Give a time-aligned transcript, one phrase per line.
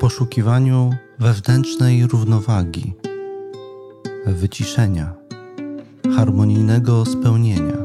[0.00, 2.94] poszukiwaniu wewnętrznej równowagi,
[4.26, 5.14] wyciszenia,
[6.16, 7.76] harmonijnego spełnienia.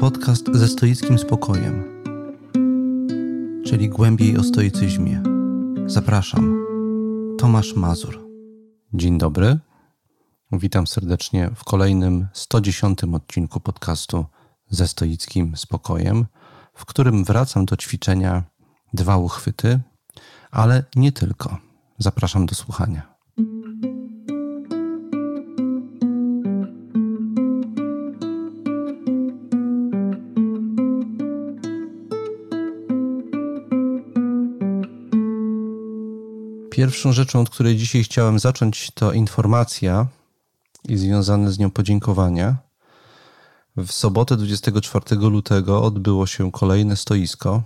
[0.00, 1.84] Podcast ze stoickim spokojem,
[3.66, 5.22] czyli głębiej o stoicyzmie.
[5.86, 6.66] Zapraszam,
[7.38, 8.20] Tomasz Mazur.
[8.94, 9.58] Dzień dobry.
[10.52, 14.24] Witam serdecznie w kolejnym 110 odcinku podcastu
[14.68, 16.26] ze stoickim spokojem,
[16.74, 18.42] w którym wracam do ćwiczenia
[18.94, 19.80] dwa uchwyty,
[20.52, 21.58] ale nie tylko.
[21.98, 23.12] Zapraszam do słuchania.
[36.70, 40.06] Pierwszą rzeczą, od której dzisiaj chciałem zacząć, to informacja
[40.88, 42.56] i związane z nią podziękowania.
[43.76, 47.62] W sobotę 24 lutego odbyło się kolejne stoisko.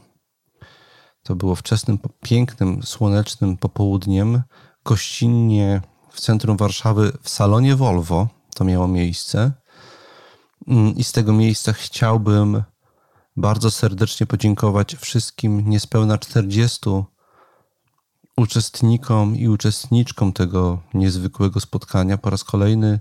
[1.27, 4.43] To było wczesnym, pięknym, słonecznym popołudniem,
[4.85, 9.53] gościnnie w centrum Warszawy, w salonie Volvo to miało miejsce.
[10.69, 12.63] Mm, I z tego miejsca chciałbym
[13.37, 16.81] bardzo serdecznie podziękować wszystkim niespełna 40
[18.37, 22.19] uczestnikom i uczestniczkom tego niezwykłego spotkania.
[22.19, 23.01] Po raz kolejny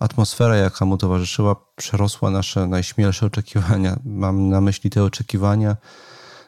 [0.00, 3.96] atmosfera, jaka mu towarzyszyła, przerosła nasze najśmielsze oczekiwania.
[4.04, 5.76] Mam na myśli te oczekiwania,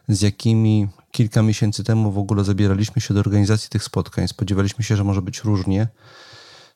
[0.09, 4.29] z jakimi kilka miesięcy temu w ogóle zabieraliśmy się do organizacji tych spotkań.
[4.29, 5.89] Spodziewaliśmy się, że może być różnie.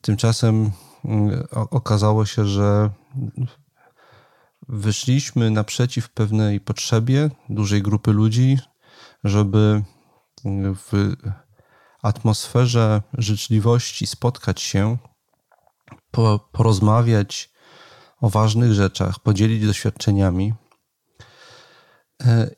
[0.00, 0.70] Tymczasem
[1.04, 2.90] mm, okazało się, że
[4.68, 8.58] wyszliśmy naprzeciw pewnej potrzebie dużej grupy ludzi,
[9.24, 9.82] żeby
[10.74, 11.14] w
[12.02, 14.96] atmosferze życzliwości spotkać się,
[16.52, 17.50] porozmawiać
[18.20, 20.54] o ważnych rzeczach, podzielić doświadczeniami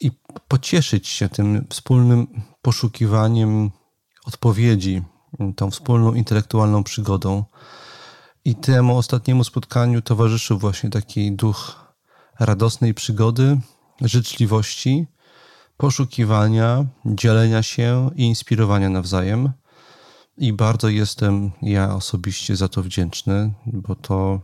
[0.00, 0.10] i
[0.48, 3.70] pocieszyć się tym wspólnym poszukiwaniem
[4.24, 5.02] odpowiedzi,
[5.56, 7.44] tą wspólną intelektualną przygodą.
[8.44, 11.84] I temu ostatniemu spotkaniu towarzyszył właśnie taki duch
[12.40, 13.60] radosnej przygody,
[14.00, 15.06] życzliwości
[15.76, 19.52] poszukiwania, dzielenia się i inspirowania nawzajem.
[20.36, 24.40] I bardzo jestem ja osobiście za to wdzięczny, bo to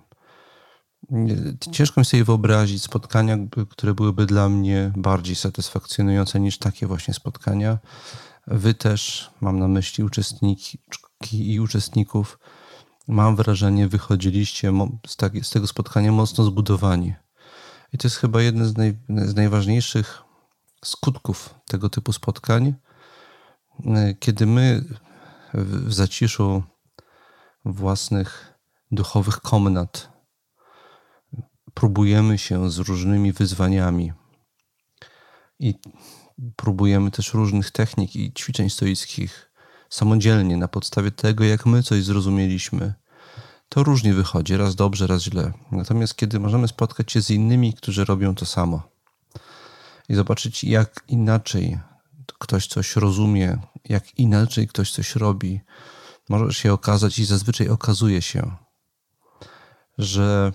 [1.72, 3.38] ciężko mi sobie wyobrazić spotkania,
[3.68, 7.78] które byłyby dla mnie bardziej satysfakcjonujące niż takie właśnie spotkania.
[8.46, 10.78] Wy też, mam na myśli uczestniki
[11.32, 12.38] i uczestników,
[13.08, 14.72] mam wrażenie, wychodziliście
[15.06, 17.14] z, tak, z tego spotkania mocno zbudowani.
[17.92, 20.22] I to jest chyba jeden z, naj, z najważniejszych
[20.84, 22.74] skutków tego typu spotkań,
[24.20, 24.84] kiedy my
[25.54, 26.62] w zaciszu
[27.64, 28.54] własnych
[28.90, 30.09] duchowych komnat
[31.74, 34.12] próbujemy się z różnymi wyzwaniami
[35.58, 35.74] i
[36.56, 39.50] próbujemy też różnych technik i ćwiczeń stoickich
[39.90, 42.94] samodzielnie na podstawie tego, jak my coś zrozumieliśmy.
[43.68, 45.52] To różnie wychodzi, raz dobrze, raz źle.
[45.72, 48.82] Natomiast kiedy możemy spotkać się z innymi, którzy robią to samo,
[50.08, 51.78] i zobaczyć, jak inaczej
[52.38, 55.60] ktoś coś rozumie, jak inaczej ktoś coś robi,
[56.28, 58.56] może się okazać i zazwyczaj okazuje się,
[59.98, 60.52] że,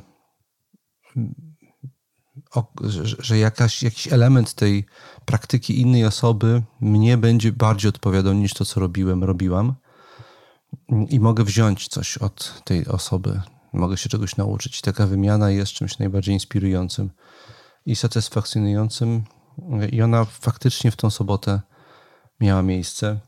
[3.19, 4.85] że jakaś, jakiś element tej
[5.25, 9.75] praktyki innej osoby mnie będzie bardziej odpowiadał niż to, co robiłem, robiłam.
[11.09, 13.41] I mogę wziąć coś od tej osoby,
[13.73, 14.81] mogę się czegoś nauczyć.
[14.81, 17.09] Taka wymiana jest czymś najbardziej inspirującym
[17.85, 19.23] i satysfakcjonującym
[19.91, 21.61] i ona faktycznie w tą sobotę
[22.39, 23.19] miała miejsce.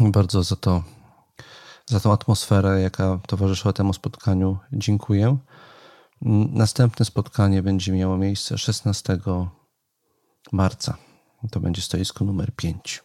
[0.00, 0.82] Bardzo za to,
[1.86, 5.38] za tą atmosferę, jaka towarzyszyła temu spotkaniu, dziękuję.
[6.24, 9.18] Następne spotkanie będzie miało miejsce 16
[10.52, 10.96] marca.
[11.50, 13.02] To będzie stoisko numer 5.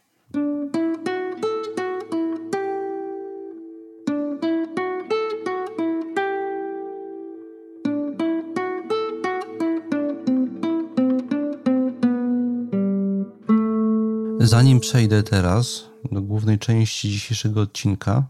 [14.39, 18.23] Zanim przejdę teraz do głównej części dzisiejszego odcinka,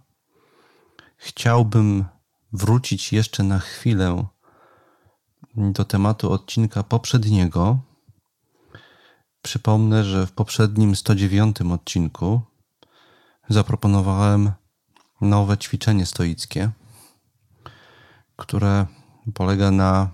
[1.17, 2.05] chciałbym
[2.53, 4.27] wrócić jeszcze na chwilę
[5.57, 7.79] do tematu odcinka poprzedniego.
[9.41, 12.41] Przypomnę, że w poprzednim 109 odcinku
[13.49, 14.51] zaproponowałem
[15.21, 16.71] nowe ćwiczenie stoickie,
[18.35, 18.85] które
[19.33, 20.09] polega na,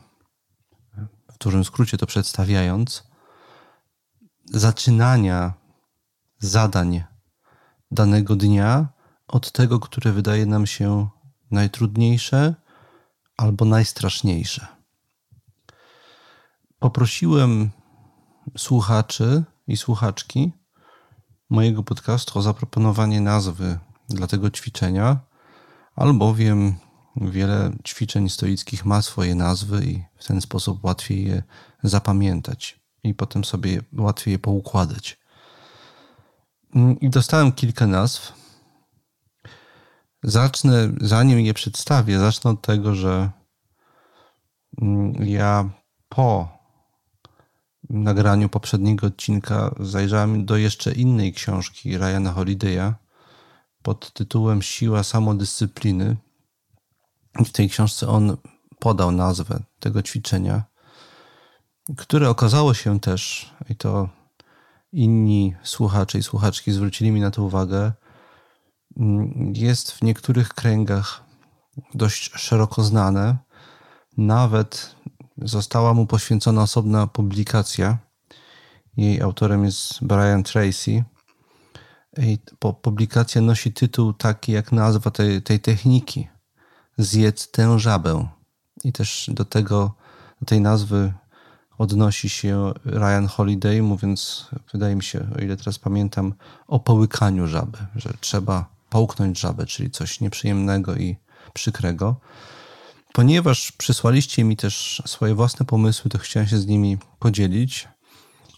[1.31, 3.03] w dużym skrócie to przedstawiając,
[4.45, 5.53] zaczynania
[6.39, 7.03] zadań
[7.91, 8.87] danego dnia
[9.27, 11.09] od tego, które wydaje nam się
[11.51, 12.55] najtrudniejsze
[13.37, 14.82] albo najstraszniejsze.
[16.83, 17.69] Poprosiłem
[18.57, 20.51] słuchaczy i słuchaczki,
[21.49, 25.19] mojego podcastu o zaproponowanie nazwy dla tego ćwiczenia,
[25.95, 26.75] albowiem
[27.15, 31.43] wiele ćwiczeń stoickich ma swoje nazwy i w ten sposób łatwiej je
[31.83, 35.19] zapamiętać i potem sobie łatwiej je poukładać.
[37.01, 38.33] I dostałem kilka nazw.
[40.23, 43.31] Zacznę, zanim je przedstawię, zacznę od tego, że
[44.81, 45.69] mm, ja
[46.09, 46.52] po
[47.93, 52.93] nagraniu poprzedniego odcinka zajrzałem do jeszcze innej książki Ryana Holiday'a
[53.81, 56.17] pod tytułem Siła samodyscypliny.
[57.45, 58.37] W tej książce on
[58.79, 60.63] podał nazwę tego ćwiczenia,
[61.97, 64.09] które okazało się też, i to
[64.91, 67.91] inni słuchacze i słuchaczki zwrócili mi na to uwagę,
[69.53, 71.23] jest w niektórych kręgach
[71.93, 73.37] dość szeroko znane.
[74.17, 74.95] Nawet
[75.37, 77.97] została mu poświęcona osobna publikacja.
[78.97, 81.03] Jej autorem jest Brian Tracy.
[82.17, 82.37] I
[82.81, 86.27] publikacja nosi tytuł taki jak nazwa tej, tej techniki.
[86.97, 88.27] Zjedz tę żabę.
[88.83, 89.95] I też do tego,
[90.41, 91.13] do tej nazwy
[91.77, 96.33] odnosi się Ryan Holiday, mówiąc, wydaje mi się, o ile teraz pamiętam,
[96.67, 101.15] o połykaniu żaby, że trzeba połknąć żabę, czyli coś nieprzyjemnego i
[101.53, 102.15] przykrego.
[103.13, 107.87] Ponieważ przysłaliście mi też swoje własne pomysły, to chciałem się z nimi podzielić,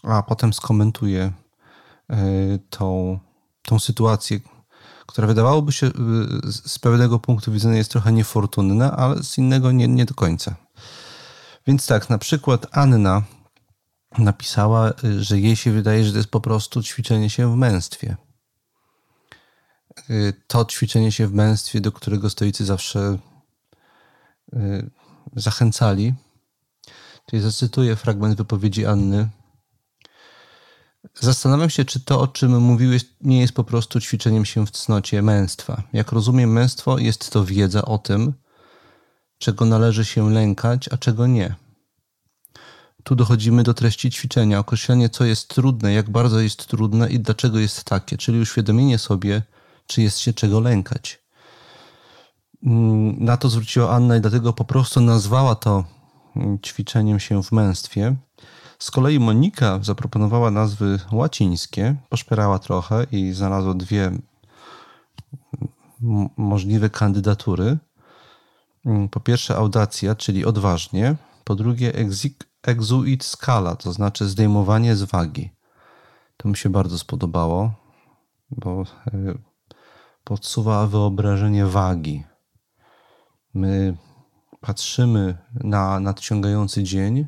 [0.04, 1.32] a potem skomentuję
[2.10, 2.16] e,
[2.70, 3.20] tą,
[3.62, 4.40] tą sytuację,
[5.06, 5.92] która wydawałoby się e,
[6.52, 10.56] z pewnego punktu widzenia jest trochę niefortunna, ale z innego nie, nie do końca.
[11.68, 13.22] Więc tak, na przykład Anna
[14.18, 14.94] napisała, e,
[15.24, 18.16] że jej się wydaje, że to jest po prostu ćwiczenie się w męstwie.
[20.48, 23.18] To ćwiczenie się w męstwie, do którego stoicy zawsze
[25.36, 26.14] zachęcali.
[27.26, 29.30] Tutaj zacytuję fragment wypowiedzi Anny.
[31.14, 35.22] Zastanawiam się, czy to, o czym mówiłeś, nie jest po prostu ćwiczeniem się w cnocie
[35.22, 35.84] męstwa.
[35.94, 38.34] Jak rozumiem, męstwo jest to wiedza o tym,
[39.38, 41.56] czego należy się lękać, a czego nie.
[43.04, 47.60] Tu dochodzimy do treści ćwiczenia, określenie, co jest trudne, jak bardzo jest trudne i dlaczego
[47.60, 49.42] jest takie, czyli uświadomienie sobie,
[49.88, 51.25] czy jest się czego lękać.
[52.66, 55.84] Na to zwróciła Anna i dlatego po prostu nazwała to
[56.66, 58.16] ćwiczeniem się w męstwie.
[58.80, 64.12] Z kolei Monika zaproponowała nazwy łacińskie, poszperała trochę i znalazła dwie
[66.38, 67.78] możliwe kandydatury.
[69.12, 71.16] Po pierwsze audacja, czyli odważnie.
[71.44, 71.94] Po drugie
[72.64, 75.52] exuit scala, to znaczy zdejmowanie z wagi.
[76.38, 77.72] To mi się bardzo spodobało,
[78.52, 78.86] bo e,
[80.24, 82.24] podsuwa wyobrażenie wagi
[83.56, 83.98] My
[84.62, 87.28] patrzymy na nadciągający dzień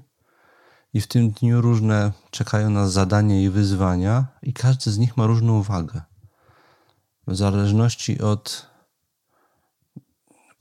[0.94, 5.26] i w tym dniu różne czekają nas zadania i wyzwania, i każdy z nich ma
[5.26, 6.02] różną wagę.
[7.28, 8.70] W zależności od,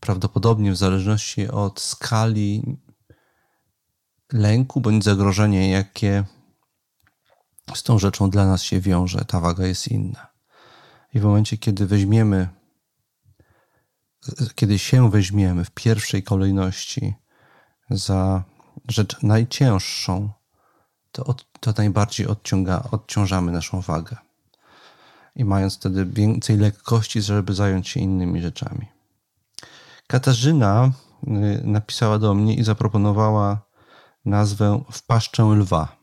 [0.01, 2.79] prawdopodobnie w zależności od skali
[4.33, 6.25] lęku bądź zagrożenia, jakie
[7.75, 10.27] z tą rzeczą dla nas się wiąże, ta waga jest inna.
[11.15, 12.49] I w momencie, kiedy weźmiemy
[14.55, 17.15] kiedy się weźmiemy w pierwszej kolejności
[17.91, 18.43] za
[18.89, 20.31] rzecz najcięższą,
[21.13, 24.17] to, od, to najbardziej odciąga, odciążamy naszą wagę.
[25.37, 28.87] I mając wtedy więcej lekkości, żeby zająć się innymi rzeczami.
[30.07, 30.91] Katarzyna
[31.27, 33.67] y, napisała do mnie i zaproponowała
[34.25, 35.97] nazwę W paszczę lwa.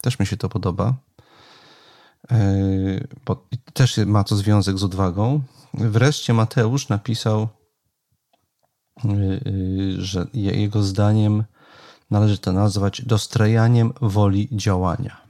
[0.00, 0.94] Też mi się to podoba.
[2.32, 5.42] Y, bo też ma to związek z odwagą.
[5.74, 7.48] Wreszcie Mateusz napisał,
[9.04, 9.08] y,
[9.46, 11.44] y, że jego zdaniem
[12.10, 15.20] należy to nazwać dostrajaniem woli działania.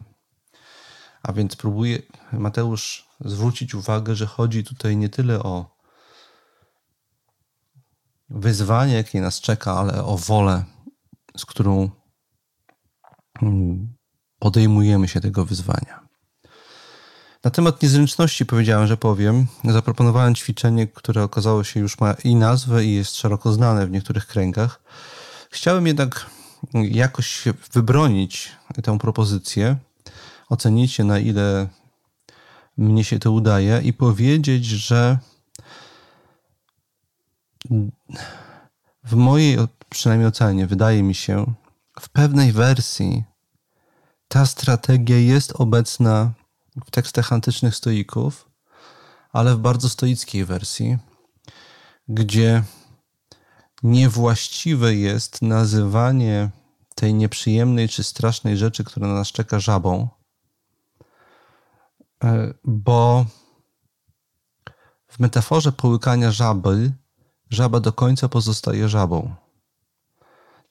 [1.23, 5.77] A więc próbuje Mateusz zwrócić uwagę, że chodzi tutaj nie tyle o
[8.31, 10.65] wyzwanie, jakie nas czeka, ale o wolę,
[11.37, 11.91] z którą
[13.43, 13.95] mm,
[14.39, 16.00] podejmujemy się tego wyzwania.
[17.45, 19.47] Na temat niezręczności powiedziałem, że powiem.
[19.65, 24.27] Zaproponowałem ćwiczenie, które okazało się już ma i nazwę, i jest szeroko znane w niektórych
[24.27, 24.81] kręgach.
[25.51, 26.27] Chciałem jednak
[26.75, 29.77] jakoś wybronić tę propozycję,
[30.49, 31.69] ocenić się, na ile
[32.77, 35.19] mnie się to udaje i powiedzieć, że
[39.05, 41.55] w mojej przynajmniej ocenie wydaje mi się,
[42.01, 43.25] w pewnej wersji
[44.29, 46.33] ta strategia jest obecna
[46.87, 48.51] w tekstach antycznych stoików,
[49.33, 50.99] ale w bardzo stoickiej wersji,
[52.09, 52.65] gdzie
[53.83, 56.51] niewłaściwe jest nazywanie
[56.95, 60.09] tej nieprzyjemnej czy strasznej rzeczy, która na nas czeka żabą,
[62.25, 63.27] E, bo
[65.09, 66.93] w metaforze połykania żaby,
[67.51, 69.35] żaba do końca pozostaje żabą.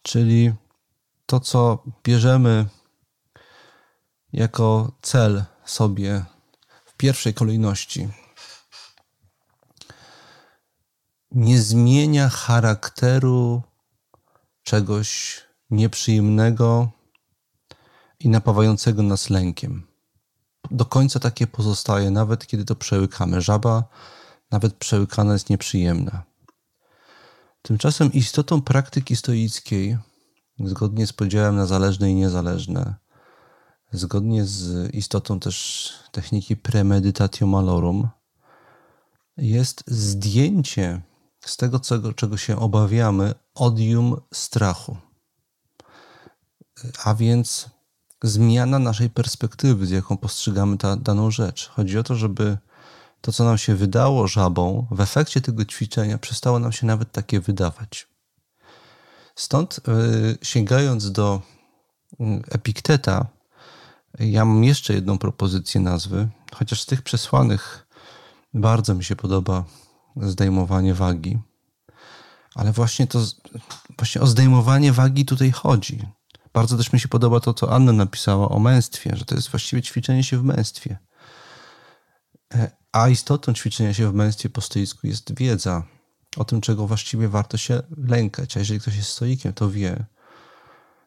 [0.02, 0.54] Czyli
[1.26, 2.66] to, co bierzemy
[4.34, 6.26] jako cel sobie
[6.86, 8.10] w pierwszej kolejności,
[11.32, 13.62] nie zmienia charakteru
[14.64, 15.38] czegoś
[15.70, 16.92] nieprzyjemnego
[18.20, 19.88] i napawającego nas lękiem.
[20.72, 23.42] Do końca takie pozostaje, nawet kiedy to przełykamy.
[23.42, 23.84] Żaba,
[24.52, 26.24] nawet przełykana, jest nieprzyjemna.
[27.62, 29.98] Tymczasem istotą praktyki stoickiej,
[30.60, 32.96] zgodnie z podziałem na zależne i niezależne,
[33.92, 38.10] zgodnie z istotą też techniki premedytatio malorum,
[39.38, 41.02] jest zdjęcie
[41.46, 41.80] z tego,
[42.16, 44.98] czego, się obawiamy, odium strachu.
[47.04, 47.70] A więc
[48.24, 51.70] zmiana naszej perspektywy, z jaką postrzegamy ta, daną rzecz.
[51.70, 52.58] Chodzi o to, żeby
[53.22, 57.40] to, co nam się wydało żabą, w efekcie tego ćwiczenia przestało nam się nawet takie
[57.40, 58.08] wydawać.
[59.36, 61.42] Stąd yy, sięgając do
[62.20, 63.26] yy, Epikteta,
[64.20, 67.88] ja mam jeszcze jedną propozycję nazwy, chociaż z tych przesłanych
[68.54, 69.66] bardzo mi się podoba
[70.16, 71.40] zdejmowanie wagi.
[72.56, 73.20] Ale właśnie to,
[73.98, 76.06] właśnie o zdejmowanie wagi tutaj chodzi.
[76.54, 79.82] Bardzo też mi się podoba to, co Anna napisała o męstwie, że to jest właściwie
[79.82, 80.98] ćwiczenie się w męstwie.
[82.54, 85.84] E, a istotą ćwiczenia się w męstwie po stoisku jest wiedza
[86.38, 88.58] o tym, czego właściwie warto się lękać.
[88.58, 90.06] A jeżeli ktoś jest stoikiem, to wie,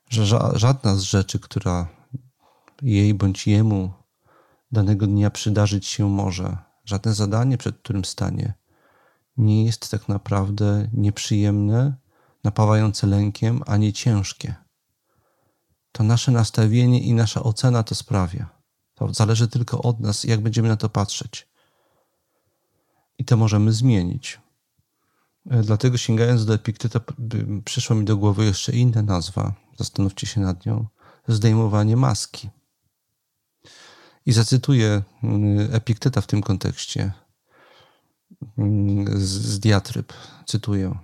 [0.09, 2.02] że żadna z rzeczy, która
[2.83, 3.93] jej bądź jemu
[4.73, 8.55] danego dnia przydarzyć się może, żadne zadanie, przed którym stanie,
[9.37, 11.97] nie jest tak naprawdę nieprzyjemne,
[12.45, 14.55] napawające lękiem, a nie ciężkie.
[15.93, 18.49] To nasze nastawienie i nasza ocena to sprawia.
[18.95, 21.49] To zależy tylko od nas, jak będziemy na to patrzeć.
[23.19, 24.41] I to możemy zmienić.
[25.51, 27.01] E, dlatego sięgając do Epikteta,
[27.65, 29.55] przyszła mi do głowy jeszcze inna nazwa.
[29.79, 30.87] Zastanówcie się nad nią.
[31.29, 32.51] Zdejmowanie maski.
[34.27, 37.13] I zacytuję mm, Epikteta w tym kontekście
[39.17, 40.13] z, z diatryb.
[40.47, 40.99] Cytuję.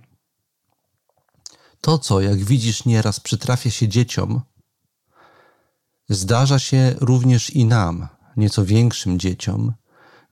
[1.80, 4.40] To, co, jak widzisz, nieraz przytrafia się dzieciom,
[6.08, 9.72] zdarza się również i nam, nieco większym dzieciom,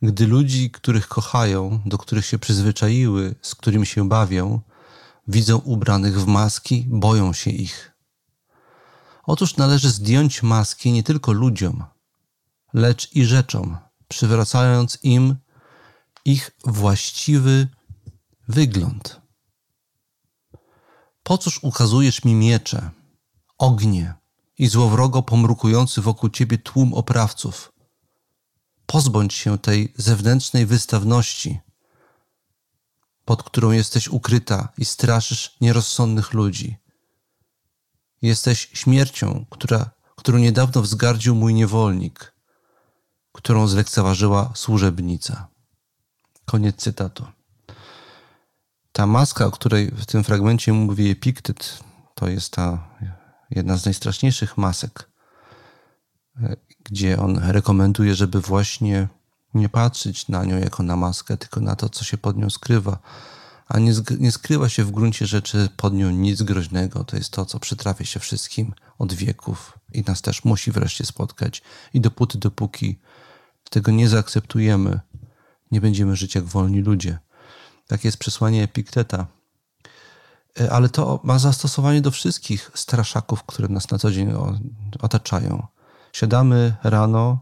[0.03, 4.61] gdy ludzi, których kochają, do których się przyzwyczaiły, z którymi się bawią,
[5.29, 7.93] widzą ubranych w maski, boją się ich.
[9.25, 11.85] Otóż należy zdjąć maski nie tylko ludziom,
[12.77, 13.77] lecz i rzeczom,
[14.09, 15.37] przywracając im
[16.25, 17.69] ich właściwy
[18.49, 19.21] wygląd.
[21.23, 22.91] Po cóż ukazujesz mi miecze,
[23.59, 24.15] ognie
[24.59, 27.73] i złowrogo pomrukujący wokół ciebie tłum oprawców?
[28.87, 31.61] Pozbądź się tej zewnętrznej wystawności,
[33.25, 36.77] pod którą jesteś ukryta i straszysz nierozsądnych ludzi.
[38.23, 42.36] Jesteś śmiercią, która, którą niedawno wzgardził mój niewolnik,
[43.37, 45.49] którą zlekceważyła służebnica.
[46.45, 47.27] Koniec cytatu.
[48.93, 51.79] Ta maska, o której w tym fragmencie mówi Epiktet,
[52.15, 52.89] to jest ta
[53.51, 55.11] jedna z najstraszniejszych masek,
[56.85, 59.09] gdzie on rekomenduje, żeby właśnie
[59.55, 62.99] nie patrzeć na nią jako na maskę, tylko na to, co się pod nią skrywa.
[63.69, 67.05] A nie, nie skrywa się w gruncie rzeczy pod nią nic groźnego.
[67.05, 71.63] To jest to, co przytrafia się wszystkim od wieków i nas też musi wreszcie spotkać.
[71.95, 72.99] I dopóty, dopóki
[73.71, 75.01] tego nie zaakceptujemy,
[75.71, 77.19] nie będziemy żyć jak wolni ludzie.
[77.87, 79.27] Takie jest przesłanie Epikteta.
[80.61, 84.33] E, ale to ma zastosowanie do wszystkich straszaków, które nas na co dzień
[85.01, 85.67] otaczają.
[86.13, 87.39] Siadamy rano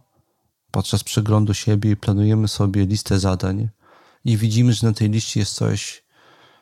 [0.71, 3.69] podczas przeglądu siebie i planujemy sobie listę zadań
[4.25, 6.05] i widzimy, że na tej liście jest coś,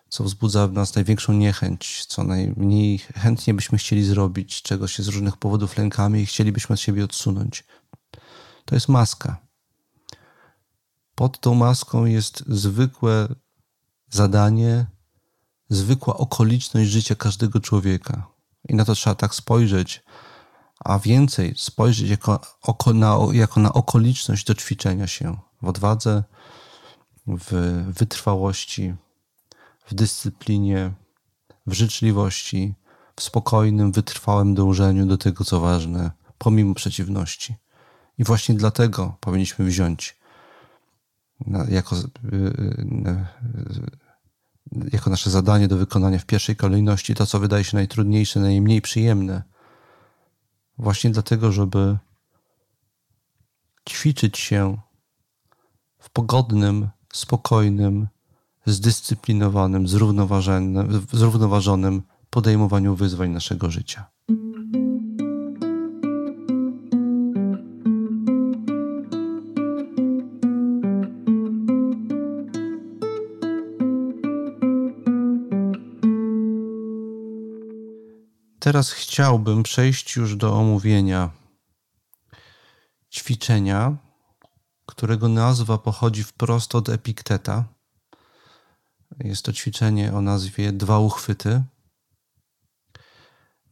[0.08, 5.08] co wzbudza w nas największą niechęć, co najmniej chętnie byśmy chcieli zrobić, czego się z
[5.08, 7.64] różnych powodów lękamy i chcielibyśmy od siebie odsunąć.
[8.64, 9.41] To jest maska.
[11.14, 13.28] Pod tą maską jest zwykłe
[14.10, 14.86] zadanie,
[15.68, 18.26] zwykła okoliczność życia każdego człowieka.
[18.68, 20.02] I na to trzeba tak spojrzeć,
[20.84, 26.22] a więcej spojrzeć jako, oko, na, jako na okoliczność do ćwiczenia się w odwadze,
[27.26, 28.94] w wytrwałości,
[29.86, 30.92] w dyscyplinie,
[31.66, 32.74] w życzliwości,
[33.16, 37.54] w spokojnym, wytrwałym dążeniu do tego, co ważne, pomimo przeciwności.
[38.18, 40.21] I właśnie dlatego powinniśmy wziąć
[41.68, 42.00] jako, y,
[42.32, 42.86] y,
[44.92, 49.42] jako nasze zadanie do wykonania w pierwszej kolejności to, co wydaje się najtrudniejsze, najmniej przyjemne.
[50.78, 51.98] Właśnie dlatego, żeby
[53.88, 54.78] ćwiczyć się
[55.98, 58.08] w pogodnym, spokojnym,
[58.66, 64.04] zdyscyplinowanym, zrównoważonym, zrównoważonym podejmowaniu wyzwań naszego życia.
[78.72, 81.30] Teraz chciałbym przejść już do omówienia
[83.12, 83.96] ćwiczenia,
[84.86, 87.64] którego nazwa pochodzi wprost od Epikteta.
[89.18, 91.62] Jest to ćwiczenie o nazwie Dwa uchwyty.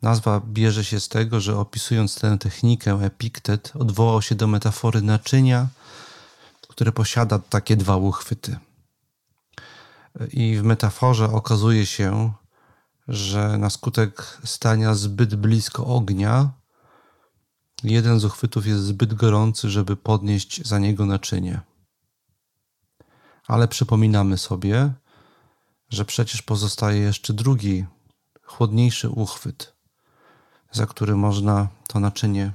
[0.02, 5.68] Nazwa bierze się z tego, że opisując tę technikę, Epiktet odwołał się do metafory naczynia,
[6.68, 8.58] które posiada takie dwa uchwyty.
[10.32, 12.32] I w metaforze okazuje się,
[13.10, 16.50] że na skutek stania zbyt blisko ognia,
[17.82, 21.60] jeden z uchwytów jest zbyt gorący, żeby podnieść za niego naczynie.
[23.46, 24.92] Ale przypominamy sobie,
[25.88, 27.86] że przecież pozostaje jeszcze drugi,
[28.42, 29.76] chłodniejszy uchwyt,
[30.72, 32.52] za który można to naczynie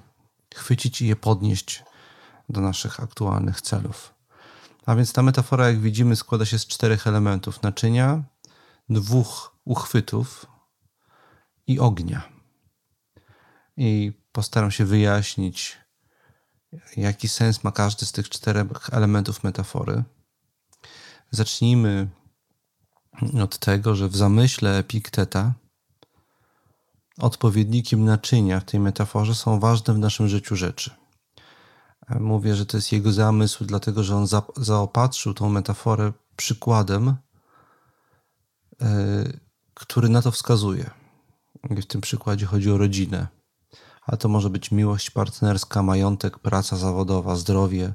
[0.56, 1.84] chwycić i je podnieść
[2.50, 4.14] do naszych aktualnych celów.
[4.86, 8.24] A więc ta metafora, jak widzimy, składa się z czterech elementów: naczynia,
[8.90, 10.46] dwóch uchwytów
[11.68, 12.30] i ognia.
[13.78, 15.78] I postaram się wyjaśnić,
[16.98, 20.04] jaki sens ma każdy z tych czterech elementów metafory.
[21.32, 22.08] Zacznijmy
[23.44, 25.54] od tego, że w zamyśle Epikteta
[27.18, 30.92] odpowiednikiem naczynia w tej metaforze są ważne w naszym życiu rzeczy.
[32.20, 34.28] Mówię, że to jest jego zamysł, dlatego że on
[34.58, 37.16] zaopatrzył tą metaforę przykładem,
[39.74, 40.90] który na to wskazuje.
[41.64, 43.28] W tym przykładzie chodzi o rodzinę.
[44.02, 47.94] A to może być miłość partnerska, majątek, praca zawodowa, zdrowie,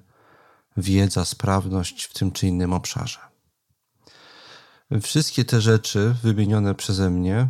[0.76, 3.18] wiedza, sprawność w tym czy innym obszarze.
[5.02, 7.48] Wszystkie te rzeczy wymienione przeze mnie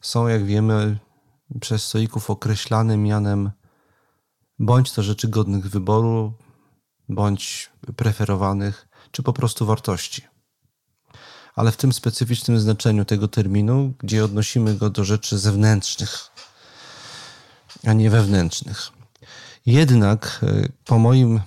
[0.00, 0.98] są, jak wiemy,
[1.60, 3.50] przez stoików określane mianem
[4.58, 6.32] bądź to rzeczy godnych wyboru,
[7.08, 10.22] bądź preferowanych, czy po prostu wartości.
[11.54, 16.18] Ale w tym specyficznym znaczeniu tego terminu, gdzie odnosimy go do rzeczy zewnętrznych,
[17.86, 18.90] a nie wewnętrznych.
[19.66, 21.40] Jednak e, po moim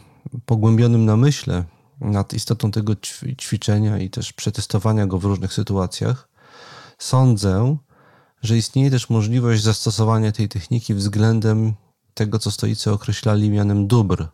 [0.45, 1.63] pogłębionym namyśle
[2.01, 2.93] nad istotą tego
[3.41, 6.29] ćwiczenia i też przetestowania go w różnych sytuacjach,
[6.97, 7.77] sądzę,
[8.41, 11.73] że istnieje też możliwość zastosowania tej techniki względem
[12.13, 14.27] tego, co stoicy określali mianem dóbr,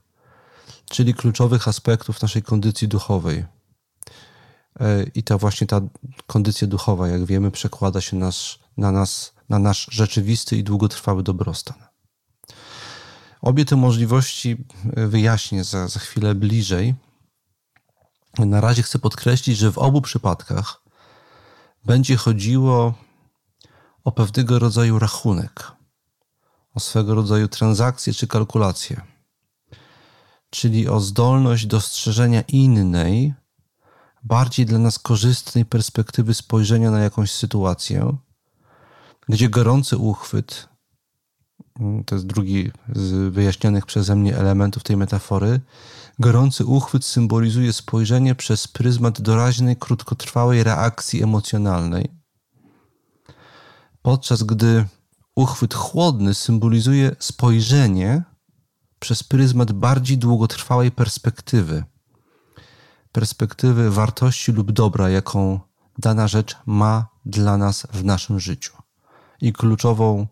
[0.90, 3.46] czyli kluczowych aspektów naszej kondycji duchowej.
[4.80, 5.82] E, I ta właśnie ta
[6.28, 11.78] kondycja duchowa, jak wiemy, przekłada się nas, na nas, na nasz rzeczywisty i długotrwały dobrostan.
[13.42, 16.96] Obie te możliwości wyjaśnię za, za chwilę bliżej.
[18.40, 20.82] Na razie chcę podkreślić, że w obu przypadkach
[21.86, 22.94] będzie chodziło
[24.04, 25.72] o pewnego rodzaju rachunek,
[26.76, 29.02] o swego rodzaju transakcję czy kalkulację,
[30.50, 33.34] czyli o zdolność dostrzeżenia innej,
[34.24, 38.18] bardziej dla nas korzystnej perspektywy spojrzenia na jakąś sytuację,
[39.30, 40.70] gdzie gorący uchwyt,
[42.06, 45.62] to jest drugi z wyjaśnionych przeze mnie elementów tej metafory,
[46.20, 52.12] gorący uchwyt symbolizuje spojrzenie przez pryzmat doraźnej, krótkotrwałej reakcji emocjonalnej,
[54.02, 54.86] podczas gdy
[55.36, 58.24] uchwyt chłodny symbolizuje spojrzenie
[59.00, 61.84] przez pryzmat bardziej długotrwałej perspektywy.
[63.14, 65.60] Perspektywy wartości lub dobra, jaką
[65.98, 68.74] dana rzecz ma dla nas w naszym życiu.
[69.42, 70.28] I kluczową,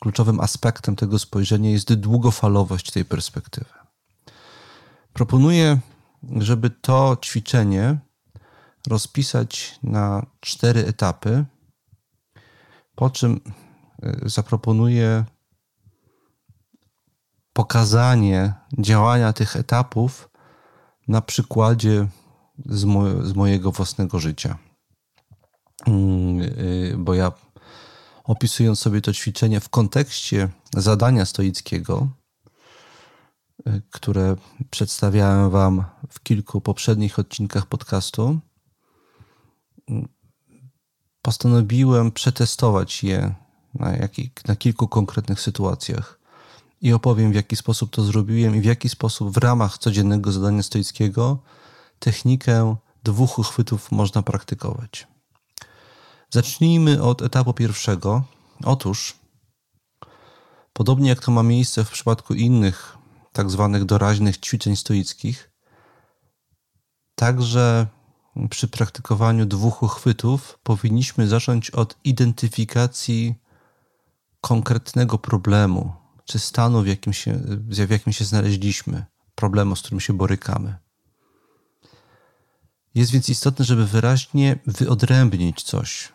[0.00, 3.70] kluczowym aspektem tego spojrzenia jest długofalowość tej perspektywy.
[5.12, 5.78] Proponuję,
[6.36, 7.98] żeby to ćwiczenie
[8.88, 11.44] rozpisać na cztery etapy,
[12.94, 13.40] po czym
[14.04, 15.24] y, zaproponuję
[17.52, 20.28] pokazanie działania tych etapów
[21.08, 22.08] na przykładzie
[22.66, 24.58] z, mo z mojego własnego życia.
[25.86, 27.32] Mm, y, bo ja
[28.24, 32.08] opisując sobie to ćwiczenie w kontekście zadania stoickiego,
[33.68, 34.36] y, które
[34.70, 38.38] przedstawiałem Wam w kilku poprzednich odcinkach podcastu,
[41.22, 43.34] postanowiłem przetestować je
[43.74, 43.92] na,
[44.48, 46.25] na kilku konkretnych sytuacjach
[46.80, 50.62] i opowiem, w jaki sposób to zrobiłem i w jaki sposób w ramach codziennego zadania
[50.62, 51.38] stoickiego
[51.98, 55.06] technikę dwóch uchwytów można praktykować.
[56.30, 58.24] Zacznijmy od etapu pierwszego.
[58.64, 59.16] Otóż,
[60.72, 62.96] podobnie jak to ma miejsce w przypadku innych
[63.32, 65.56] tak zwanych doraźnych ćwiczeń stoickich,
[67.16, 67.86] Także
[68.50, 73.34] przy praktykowaniu dwóch uchwytów powinniśmy zacząć od identyfikacji
[74.40, 75.92] konkretnego problemu,
[76.26, 80.76] czy stanu, w jakim się, w jakim się znaleźliśmy, problemu, z którym się borykamy.
[82.94, 86.12] Jest więc istotne, żeby wyraźnie wyodrębnić coś,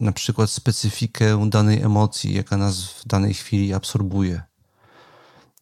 [0.00, 4.42] na przykład specyfikę danej emocji, jaka nas w danej chwili absorbuje.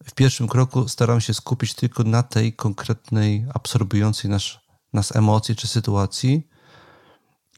[0.03, 4.43] W pierwszym kroku staram się skupić tylko na tej konkretnej, absorbującej nas,
[4.93, 6.47] nas emocji czy sytuacji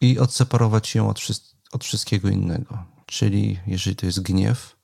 [0.01, 1.19] i odseparować ją od,
[1.71, 2.85] od wszystkiego innego.
[3.05, 4.75] Czyli jeżeli to jest gniew,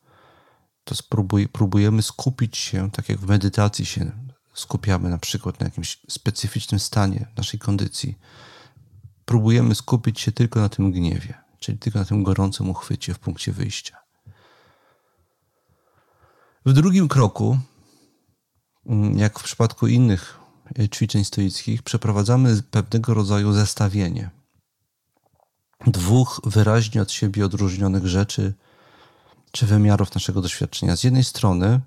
[0.90, 4.10] to spróbuj, próbujemy skupić się, tak jak w medytacji się
[4.54, 8.18] skupiamy na przykład na jakimś specyficznym stanie naszej kondycji.
[9.24, 13.52] Próbujemy skupić się tylko na tym gniewie, czyli tylko na tym gorącym uchwycie w punkcie
[13.52, 13.96] wyjścia.
[16.66, 17.58] W drugim kroku,
[18.86, 20.38] mm, jak w przypadku innych
[20.78, 24.30] e, ćwiczeń stoickich, przeprowadzamy pewnego rodzaju zestawienie
[25.86, 28.54] dwóch wyraźnie od siebie odróżnionych rzeczy
[29.50, 30.96] czy wymiarów naszego doświadczenia.
[30.96, 31.80] Z jednej strony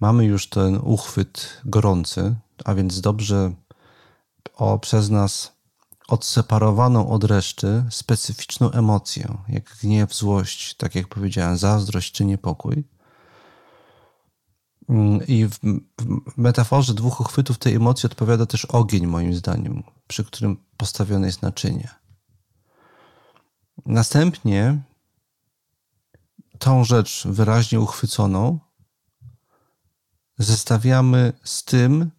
[0.00, 3.52] mamy już ten uchwyt gorący, a więc dobrze
[4.56, 5.52] o, przez nas
[6.08, 12.84] odseparowaną od reszty specyficzną emocję, jak gniew, złość, tak jak powiedziałem, zazdrość czy niepokój.
[15.26, 15.58] I w,
[15.98, 21.42] w metaforze dwóch uchwytów tej emocji odpowiada też ogień, moim zdaniem, przy którym postawione jest
[21.42, 21.88] naczynie.
[23.86, 24.82] Następnie
[26.62, 28.58] tą rzecz wyraźnie uchwyconą
[30.38, 32.10] zestawiamy z tym,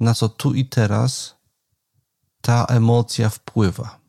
[0.00, 1.36] na co tu i teraz
[2.40, 4.00] ta emocja wpływa.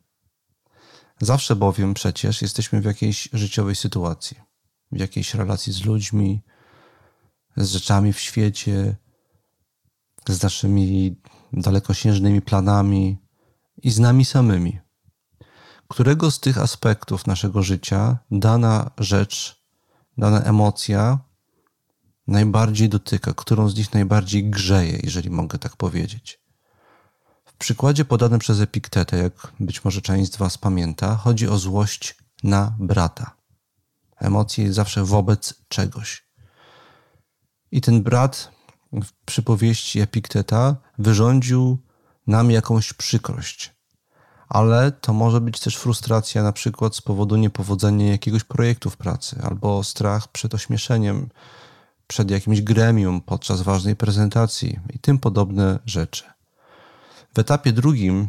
[1.20, 4.36] Zawsze bowiem przecież jesteśmy w jakiejś życiowej sytuacji,
[4.92, 6.42] w jakiejś relacji z ludźmi,
[7.56, 8.96] z rzeczami w świecie,
[10.28, 11.20] z naszymi
[11.52, 13.18] dalekosiężnymi planami
[13.76, 14.80] i z nami samymi.
[15.88, 19.61] Którego z tych aspektów naszego życia dana rzecz,
[20.18, 21.18] dana emocja
[22.26, 26.40] najbardziej dotyka, którą z nich najbardziej grzeje, jeżeli mogę tak powiedzieć.
[27.44, 32.16] W przykładzie podanym przez Epiktetę, jak być może część z Was pamięta, chodzi o złość
[32.42, 33.36] na brata.
[34.16, 36.26] Emocje zawsze wobec czegoś.
[37.70, 38.50] I ten brat
[38.92, 41.78] w przypowieści Epikteta wyrządził
[42.26, 43.74] nam jakąś przykrość.
[44.52, 49.40] Ale to może być też frustracja na przykład z powodu niepowodzenia jakiegoś projektu w pracy,
[49.42, 51.28] albo strach przed ośmieszeniem,
[52.06, 56.24] przed jakimś gremium podczas ważnej prezentacji i tym podobne rzeczy.
[57.34, 58.28] W etapie drugim,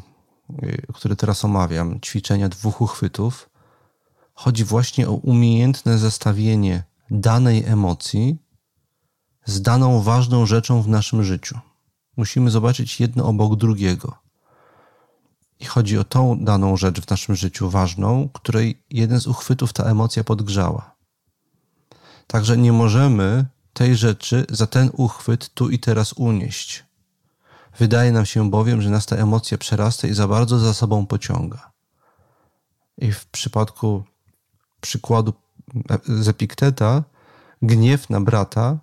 [0.63, 3.49] y, który teraz omawiam, ćwiczenia dwóch uchwytów,
[4.33, 8.37] chodzi właśnie o umiejętne zestawienie danej emocji
[9.45, 11.59] z daną ważną rzeczą w naszym życiu.
[12.17, 14.22] Musimy zobaczyć jedno obok drugiego.
[15.63, 19.83] I chodzi o tą daną rzecz w naszym życiu ważną, której jeden z uchwytów ta
[19.83, 20.95] emocja podgrzała.
[22.27, 26.85] Także nie możemy tej rzeczy za ten uchwyt tu i teraz unieść.
[27.79, 31.71] Wydaje nam się bowiem, że nas ta emocja przerasta i za bardzo za sobą pociąga.
[32.97, 34.03] I w przypadku
[34.81, 35.33] przykładu
[36.03, 37.03] z Epikteta,
[37.61, 38.77] gniew na brata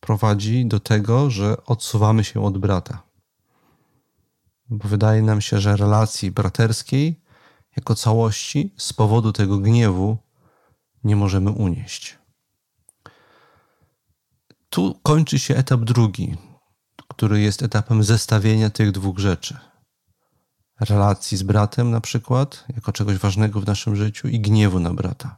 [0.00, 3.07] prowadzi do tego, że odsuwamy się od brata.
[4.70, 7.20] Bo wydaje nam się, że relacji braterskiej
[7.76, 10.16] jako całości z powodu tego gniewu
[11.04, 12.18] nie możemy unieść.
[14.70, 16.36] Tu kończy się etap drugi,
[17.08, 19.58] który jest etapem zestawienia tych dwóch rzeczy.
[20.80, 25.36] Relacji z bratem, na przykład, jako czegoś ważnego w naszym życiu, i gniewu na brata,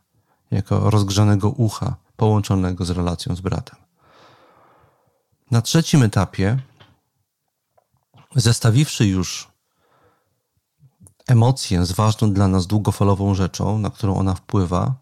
[0.50, 3.76] jako rozgrzanego ucha połączonego z relacją z bratem.
[5.50, 6.58] Na trzecim etapie,
[8.34, 9.48] zestawiwszy już
[11.28, 14.94] emocję z ważną dla nas długofalową rzeczą, na którą ona wpływa,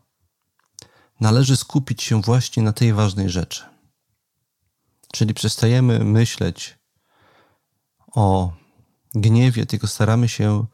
[1.21, 3.65] należy skupić się właśnie na tej ważnej rzeczy.
[5.13, 6.79] Czyli przestajemy myśleć
[8.15, 8.53] o
[9.15, 10.67] gniewie, tylko staramy się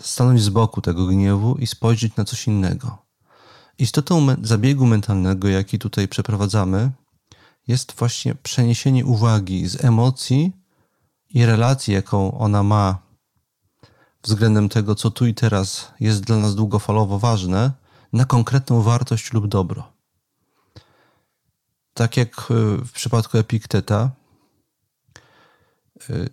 [0.00, 2.98] stanąć z boku tego gniewu i spojrzeć na coś innego.
[3.78, 6.90] Istotą zabiegu mentalnego, jaki tutaj przeprowadzamy,
[7.68, 10.52] jest właśnie przeniesienie uwagi z emocji
[11.30, 12.98] i relacji, jaką ona ma
[14.22, 17.72] względem tego, co tu i teraz jest dla nas długofalowo ważne,
[18.12, 19.92] na konkretną wartość lub dobro.
[21.94, 24.10] Tak jak e, w przypadku Epikteta,
[26.10, 26.28] e, e,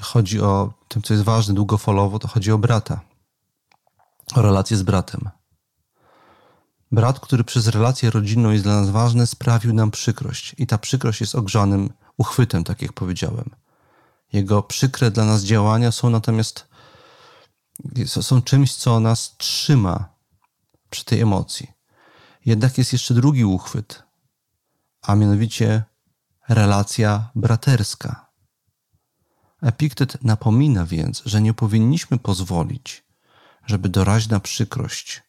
[0.00, 3.00] chodzi o tym, co jest ważne długofalowo, to chodzi o brata,
[4.34, 5.39] o relację z bratem.
[6.92, 10.54] Brat, który przez relację rodzinną jest dla nas ważny, sprawił nam przykrość.
[10.58, 13.50] I ta przykrość jest ogrzanym uchwytem, tak jak powiedziałem.
[14.32, 16.68] Jego przykre dla nas działania są natomiast
[18.06, 20.08] są czymś, co nas trzyma
[20.90, 21.70] przy tej emocji.
[22.46, 24.02] Jednak jest jeszcze drugi uchwyt,
[25.02, 25.84] a mianowicie
[26.48, 28.30] relacja braterska.
[29.62, 33.04] Epiktet napomina więc, że nie powinniśmy pozwolić,
[33.66, 35.22] żeby doraźna przykrość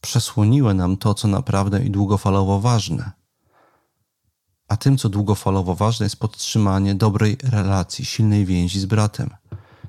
[0.00, 3.12] przesłoniła nam to, co naprawdę i długofalowo ważne.
[4.68, 9.30] A tym, co długofalowo ważne, jest podtrzymanie dobrej relacji, silnej więzi z bratem.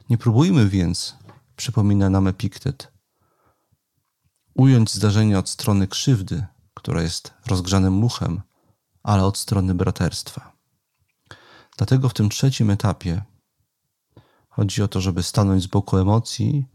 [0.09, 1.15] Nie próbujmy więc,
[1.55, 2.91] przypomina nam Epiktet,
[4.53, 8.41] ująć zdarzenie od strony krzywdy, która jest rozgrzanym muchem,
[9.03, 10.51] ale od strony braterstwa.
[11.77, 13.23] Dlatego w tym trzecim etapie
[14.49, 16.65] chodzi o to, żeby stanąć z boku emocji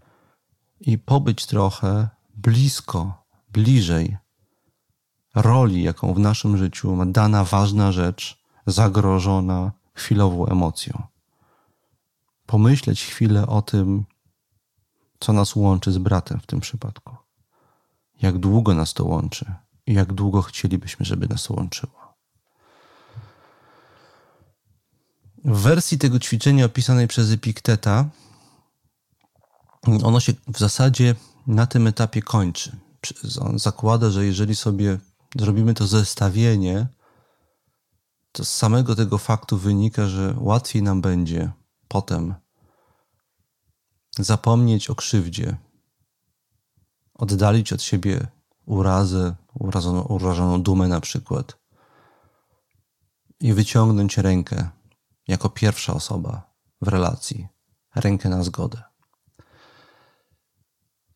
[0.81, 3.24] i pobyć trochę blisko,
[3.55, 4.17] bliżej
[5.35, 11.03] roli, jaką w naszym życiu ma dana ważna rzecz, zagrożona chwilową emocją.
[12.47, 14.05] Pomyśleć chwilę o tym,
[15.21, 17.17] co nas łączy z bratem w tym przypadku.
[18.23, 19.55] Jak długo nas to łączy
[19.87, 22.15] i jak długo chcielibyśmy, żeby nas łączyło.
[25.45, 28.05] W wersji tego ćwiczenia opisanej przez Epikteta,
[30.03, 31.15] ono się w zasadzie
[31.47, 32.84] na tym etapie kończy.
[33.41, 34.99] On zakłada, że jeżeli sobie
[35.37, 36.87] zrobimy to zestawienie,
[38.33, 41.53] to z samego tego faktu wynika, że łatwiej nam będzie
[41.89, 42.35] potem
[44.19, 45.57] zapomnieć o krzywdzie,
[47.15, 48.27] oddalić od siebie
[48.67, 51.59] urazę, urażoną, urażoną dumę na przykład
[53.41, 54.71] i wyciągnąć rękę
[55.29, 57.49] jako pierwsza osoba w relacji,
[57.95, 58.94] rękę na zgodę.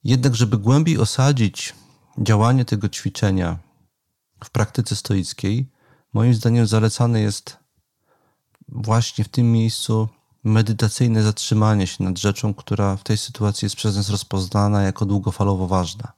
[0.09, 1.75] Jednak, żeby głębiej osadzić
[2.19, 3.59] działanie tego ćwiczenia
[4.45, 5.71] w praktyce stoickiej,
[6.13, 7.57] moim zdaniem zalecane jest
[8.69, 10.09] właśnie w tym miejscu
[10.45, 15.67] medytacyjne zatrzymanie się nad rzeczą, która w tej sytuacji jest przez nas rozpoznana jako długofalowo
[15.67, 16.13] ważna.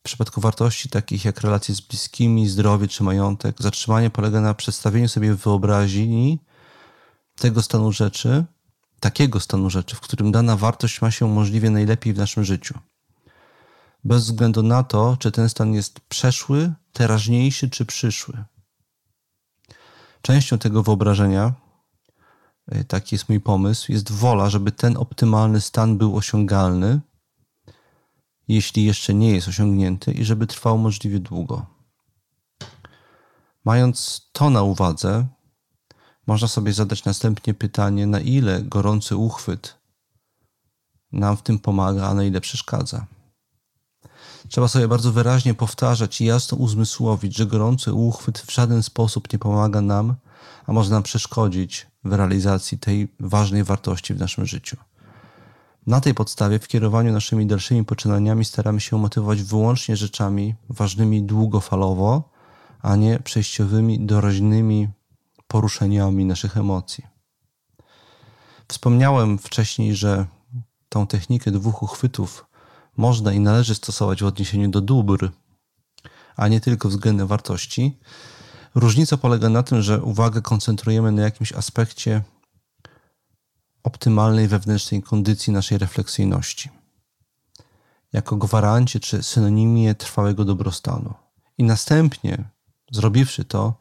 [0.00, 5.08] W przypadku wartości takich jak relacje z bliskimi, zdrowie czy majątek, zatrzymanie polega na przedstawieniu
[5.08, 6.38] sobie wyobraźni
[7.34, 8.44] tego stanu rzeczy,
[9.00, 12.78] takiego stanu rzeczy, w którym dana wartość ma się możliwie najlepiej w naszym życiu.
[14.04, 18.44] Bez względu na to, czy ten stan jest przeszły, teraźniejszy czy przyszły.
[20.22, 21.52] Częścią tego wyobrażenia
[22.68, 27.00] E, taki jest mój pomysł, jest wola, żeby ten optymalny stan był osiągalny,
[28.48, 31.66] jeśli jeszcze nie jest osiągnięty, i żeby trwał możliwie długo.
[33.64, 35.26] Mając to na uwadze,
[36.26, 39.76] można sobie zadać następnie pytanie, na ile gorący uchwyt
[41.12, 43.06] nam w tym pomaga, a na ile przeszkadza.
[44.48, 49.38] Trzeba sobie bardzo wyraźnie powtarzać i jasno uzmysłowić, że gorący uchwyt w żaden sposób nie
[49.38, 50.14] pomaga nam,
[50.66, 54.76] a może nam przeszkodzić w realizacji tej ważnej wartości w naszym życiu.
[55.86, 62.30] Na tej podstawie w kierowaniu naszymi dalszymi poczynaniami staramy się motywować wyłącznie rzeczami ważnymi długofalowo,
[62.82, 64.88] a nie przejściowymi, doraźnymi
[65.46, 67.06] poruszeniami naszych emocji.
[68.68, 70.26] Wspomniałem wcześniej, że
[70.88, 72.46] tą technikę dwóch uchwytów
[72.96, 75.30] można i należy stosować w odniesieniu do dóbr,
[76.36, 77.98] a nie tylko względem wartości.
[78.74, 82.22] Różnica polega na tym, że uwagę koncentrujemy na jakimś aspekcie
[83.82, 86.70] optymalnej wewnętrznej kondycji naszej refleksyjności,
[88.12, 91.14] jako gwarancie czy synonimie trwałego dobrostanu.
[91.58, 92.44] I następnie,
[92.92, 93.74] zrobiwszy to,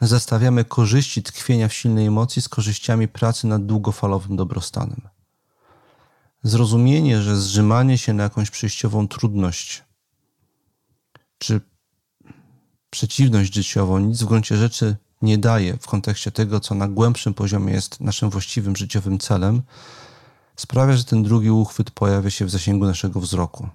[0.00, 5.00] zestawiamy korzyści tkwienia w silnej emocji z korzyściami pracy nad długofalowym dobrostanem.
[6.42, 9.84] Zrozumienie, że zrzymanie się na jakąś przejściową trudność
[11.38, 11.60] czy
[12.90, 17.72] przeciwność życiową nic w gruncie rzeczy nie daje w kontekście tego, co na głębszym poziomie
[17.72, 19.62] jest naszym właściwym życiowym celem,
[20.56, 23.68] sprawia, że ten drugi uchwyt pojawia się w zasięgu naszego wzroku.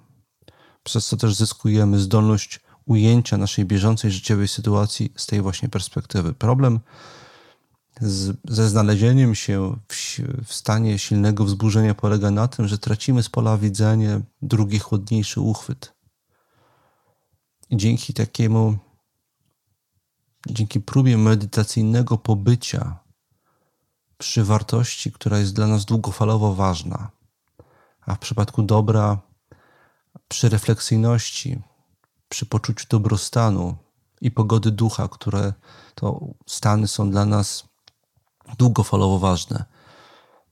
[0.82, 6.32] Przez co też zyskujemy zdolność ujęcia naszej bieżącej życiowej sytuacji z tej właśnie perspektywy.
[6.32, 6.80] Problem
[8.00, 9.94] z, ze znalezieniem się w,
[10.44, 15.94] w, stanie silnego wzburzenia polega na tym, że tracimy z pola widzenia drugi, chłodniejszy uchwyt.
[17.70, 18.78] I dzięki takiemu
[20.48, 22.98] dzięki próbie medytacyjnego pobycia
[24.18, 27.10] przy wartości, która jest dla nas długofalowo ważna,
[28.00, 29.18] a w przypadku dobra,
[30.28, 31.62] przy refleksyjności,
[32.32, 33.76] przy poczuciu dobrostanu
[34.20, 35.52] i pogody ducha, które
[35.94, 37.64] to stany są dla nas
[38.58, 39.64] długofalowo ważne.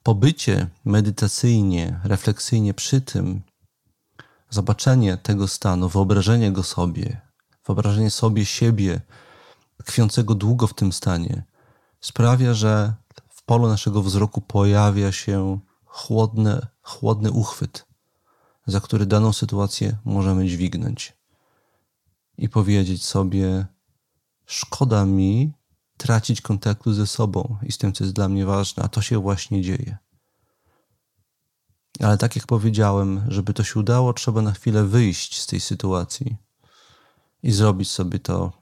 [0.02, 3.42] Pobycie medytacyjnie, refleksyjnie przy tym
[4.50, 7.20] zobaczenie tego stanu, wyobrażenie go sobie,
[7.66, 9.00] wyobrażenie sobie siebie
[9.84, 11.42] tkwiącego długo w tym stanie,
[12.00, 12.94] sprawia, że
[13.28, 17.86] w polu naszego wzroku pojawia się chłodny, chłodny uchwyt,
[18.66, 21.19] za który daną sytuację możemy dźwignąć
[22.40, 23.66] i powiedzieć sobie:
[24.46, 25.52] Szkoda mi
[25.96, 29.18] tracić kontaktu ze sobą i z tym, co jest dla mnie ważne, a to się
[29.18, 29.98] właśnie dzieje.
[32.00, 36.36] Ale tak jak powiedziałem, żeby to się udało, trzeba na chwilę wyjść z tej sytuacji
[37.42, 38.52] i zrobić sobie to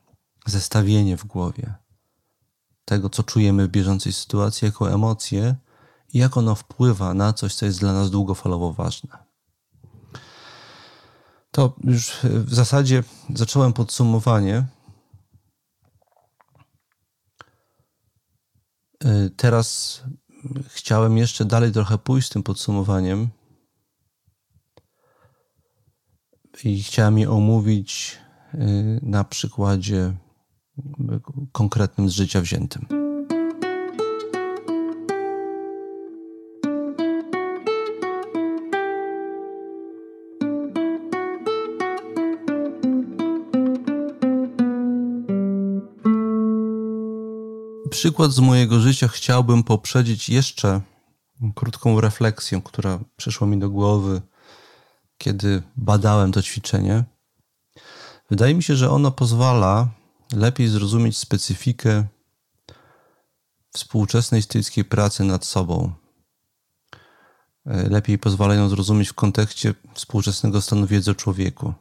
[0.47, 1.75] zestawienie w głowie
[2.85, 5.55] tego, co czujemy w bieżącej sytuacji, jako emocje
[6.13, 9.28] i jak ono wpływa na coś, co jest dla nas długofalowo ważne.
[11.51, 13.03] To już w zasadzie
[13.35, 14.67] zacząłem podsumowanie.
[19.05, 20.03] Y, teraz
[20.69, 23.29] chciałem jeszcze dalej trochę pójść z tym podsumowaniem
[26.65, 28.19] i chciałem je omówić
[28.55, 28.59] y,
[29.03, 30.17] na przykładzie
[31.53, 33.08] konkretnym z życia wziętym.
[47.99, 50.81] Przykład z mojego życia chciałbym poprzedzić jeszcze
[51.55, 54.23] krótką refleksją, która przyszła mi do głowy,
[55.19, 57.05] kiedy badałem to ćwiczenie.
[58.31, 59.89] Wydaje mi się, że ono pozwala
[60.33, 62.05] lepiej zrozumieć specyfikę
[63.73, 65.93] współczesnej stoickiej pracy nad sobą.
[67.65, 71.75] Lepiej pozwala ją zrozumieć w kontekście współczesnego stanu wiedzy o człowieku.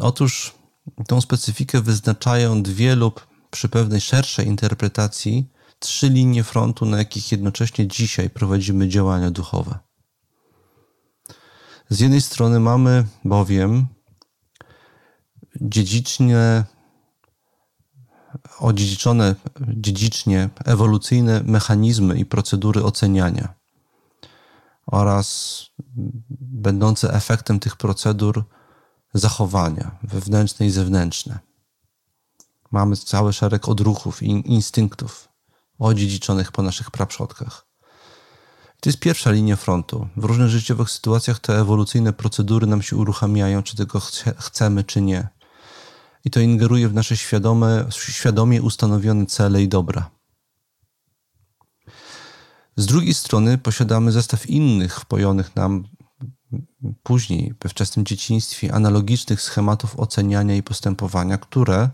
[0.00, 0.54] Otóż
[1.06, 7.86] tą specyfikę wyznaczają dwie lub przy pewnej szerszej interpretacji trzy linie frontu, na jakich jednocześnie
[7.86, 9.78] dzisiaj prowadzimy działania duchowe.
[11.88, 13.86] Z jednej strony mamy bowiem
[15.60, 16.64] dziedzicznie
[18.58, 19.34] odziedziczone
[19.68, 23.54] dziedzicznie ewolucyjne mechanizmy i procedury oceniania
[24.86, 25.60] oraz
[26.40, 28.44] będące efektem tych procedur
[29.14, 31.53] zachowania wewnętrzne i zewnętrzne.
[32.74, 35.28] Mamy cały szereg odruchów i instynktów
[35.78, 37.66] odziedziczonych po naszych praprzodkach.
[38.80, 40.08] To jest pierwsza linia frontu.
[40.16, 44.00] W różnych życiowych sytuacjach te ewolucyjne procedury nam się uruchamiają, czy tego
[44.38, 45.28] chcemy, czy nie
[46.24, 50.10] i to ingeruje w nasze świadome, świadomie ustanowione cele i dobra.
[52.76, 55.84] Z drugiej strony posiadamy zestaw innych wpojonych nam
[57.02, 61.90] później, we wczesnym dzieciństwie, analogicznych schematów oceniania i postępowania, które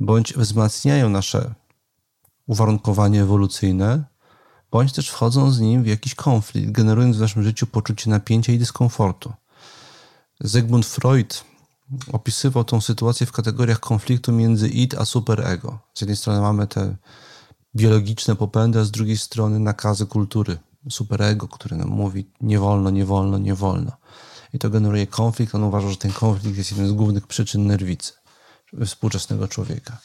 [0.00, 1.54] bądź wzmacniają nasze
[2.46, 4.04] uwarunkowanie ewolucyjne,
[4.70, 8.58] bądź też wchodzą z nim w jakiś konflikt, generując w naszym życiu poczucie napięcia i
[8.58, 9.32] dyskomfortu.
[10.40, 11.44] Zygmunt Freud
[12.12, 15.78] opisywał tą sytuację w kategoriach konfliktu między id a superego.
[15.94, 16.96] Z jednej strony mamy te
[17.76, 20.58] biologiczne popędy, a z drugiej strony nakazy kultury,
[20.90, 23.92] superego, który nam mówi nie wolno, nie wolno, nie wolno.
[24.52, 25.54] I to generuje konflikt.
[25.54, 28.12] On uważa, że ten konflikt jest jedną z głównych przyczyn nerwicy
[28.84, 29.98] współczesnego człowieka.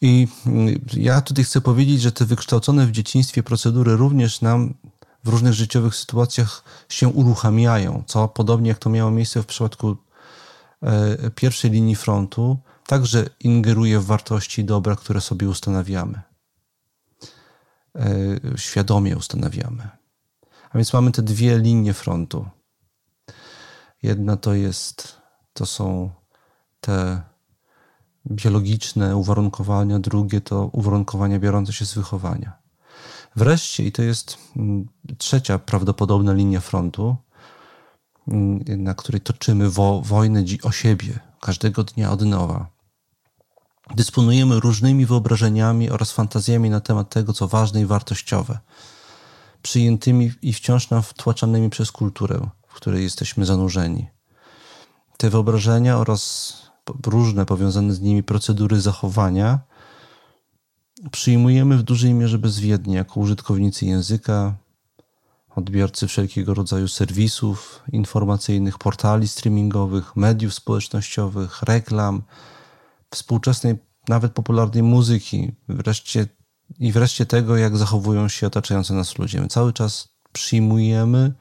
[0.00, 0.28] I
[0.92, 4.74] ja tutaj chcę powiedzieć, że te wykształcone w dzieciństwie procedury również nam
[5.24, 9.96] w różnych życiowych sytuacjach się uruchamiają, co podobnie jak to miało miejsce w przypadku
[10.82, 16.22] E, pierwszej linii frontu także ingeruje w wartości dobra, które sobie ustanawiamy.
[17.96, 18.08] E,
[18.56, 19.88] świadomie ustanawiamy.
[20.70, 22.48] A więc mamy te dwie linie frontu.
[24.02, 25.16] Jedna to jest,
[25.52, 26.10] to są
[26.80, 27.22] te
[28.26, 32.52] biologiczne uwarunkowania, drugie to uwarunkowania biorące się z wychowania.
[33.36, 37.16] Wreszcie, i to jest mm, trzecia prawdopodobna linia frontu,
[38.28, 42.66] Mm, na której toczymy wo wojnę o siebie każdego dnia od nowa.
[43.94, 48.58] Dysponujemy różnymi wyobrażeniami oraz fantazjami na temat tego, co ważne i wartościowe,
[49.62, 54.08] przyjętymi i wciąż nam wtłaczanymi przez kulturę, w której jesteśmy zanurzeni.
[55.16, 56.52] Te wyobrażenia oraz
[57.06, 59.60] różne powiązane z nimi procedury zachowania
[61.10, 64.56] przyjmujemy w dużej mierze bezwiednie jako użytkownicy języka,
[65.56, 72.22] odbiorcy wszelkiego rodzaju serwisów informacyjnych, portali streamingowych, mediów społecznościowych, reklam,
[73.10, 73.74] współczesnej,
[74.08, 76.26] nawet popularnej muzyki, wreszcie
[76.78, 79.40] i wreszcie tego, jak zachowują się otaczający nas ludzie.
[79.40, 81.32] My cały czas przyjmujemy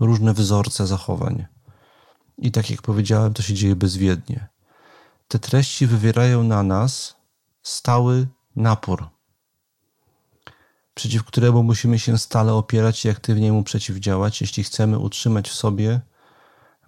[0.00, 1.44] różne wzorce zachowań.
[2.38, 4.48] I tak jak powiedziałem, to się dzieje bezwiednie.
[5.28, 7.16] Te treści wywierają na nas
[7.62, 9.08] stały napór.
[10.94, 16.00] przeciw któremu musimy się stale opierać i aktywnie mu przeciwdziałać, jeśli chcemy utrzymać w sobie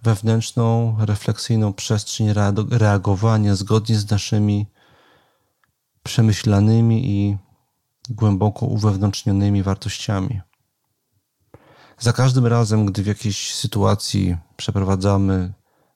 [0.03, 2.32] wewnętrzną, refleksyjną przestrzeń
[2.70, 4.66] reagowania zgodnie z naszymi
[6.03, 7.36] przemyślanymi i
[8.11, 10.41] głęboko uwewnętrznionymi wartościami.
[11.99, 15.53] Za każdym razem, gdy w jakiejś sytuacji przeprowadzamy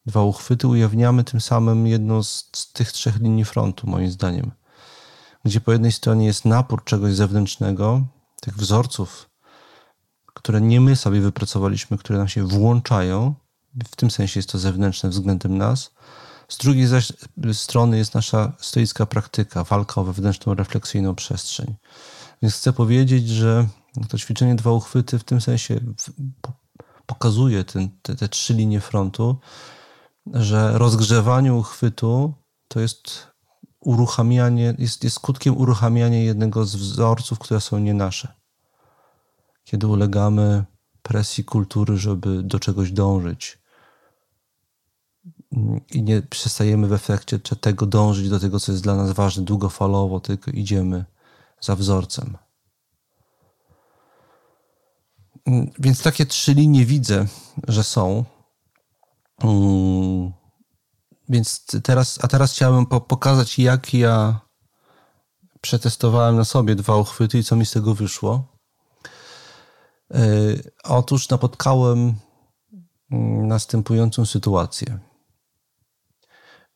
[0.06, 4.50] dwa uchwyty, ujawniamy tym samym jedną z tych trzech linii frontu, moim zdaniem.
[5.44, 8.06] Gdzie po jednej stronie jest napór czegoś zewnętrznego,
[8.40, 9.30] tych wzorców,
[10.34, 13.34] które nie my sobie wypracowaliśmy, które nam się włączają,
[13.92, 15.90] w tym sensie jest to zewnętrzne względem nas.
[16.48, 17.12] Z drugiej zaś
[17.52, 21.74] strony jest nasza stoicka praktyka, walka o wewnętrzną, refleksyjną przestrzeń.
[22.42, 23.66] Więc chcę powiedzieć, że
[24.08, 25.80] to ćwiczenie dwa uchwyty w tym sensie
[27.06, 29.36] pokazuje ten, te, te trzy linie frontu,
[30.26, 32.34] że rozgrzewanie uchwytu
[32.68, 33.26] to jest
[33.80, 38.34] uruchamianie, jest, jest skutkiem uruchamiania jednego z wzorców, które są nie nasze.
[39.64, 40.64] Kiedy ulegamy
[41.02, 43.58] presji kultury, żeby do czegoś dążyć
[45.90, 50.20] i nie przestajemy w efekcie tego dążyć do tego, co jest dla nas ważne długofalowo,
[50.20, 51.04] tylko idziemy
[51.60, 52.36] za wzorcem.
[55.78, 57.26] Więc takie trzy linie widzę,
[57.68, 58.24] że są.
[59.44, 60.32] Mm,
[61.28, 64.40] więc teraz, a teraz chciałbym pokazać, jak ja
[65.60, 68.44] przetestowałem na sobie dwa uchwyty i co mi z tego wyszło.
[70.14, 70.24] E,
[70.84, 72.14] otóż napotkałem
[73.10, 74.98] mm, następującą sytuację.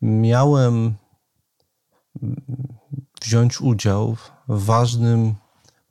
[0.03, 0.95] Miałem
[2.23, 2.45] mm,
[3.23, 4.17] wziąć udział
[4.49, 5.35] w ważnym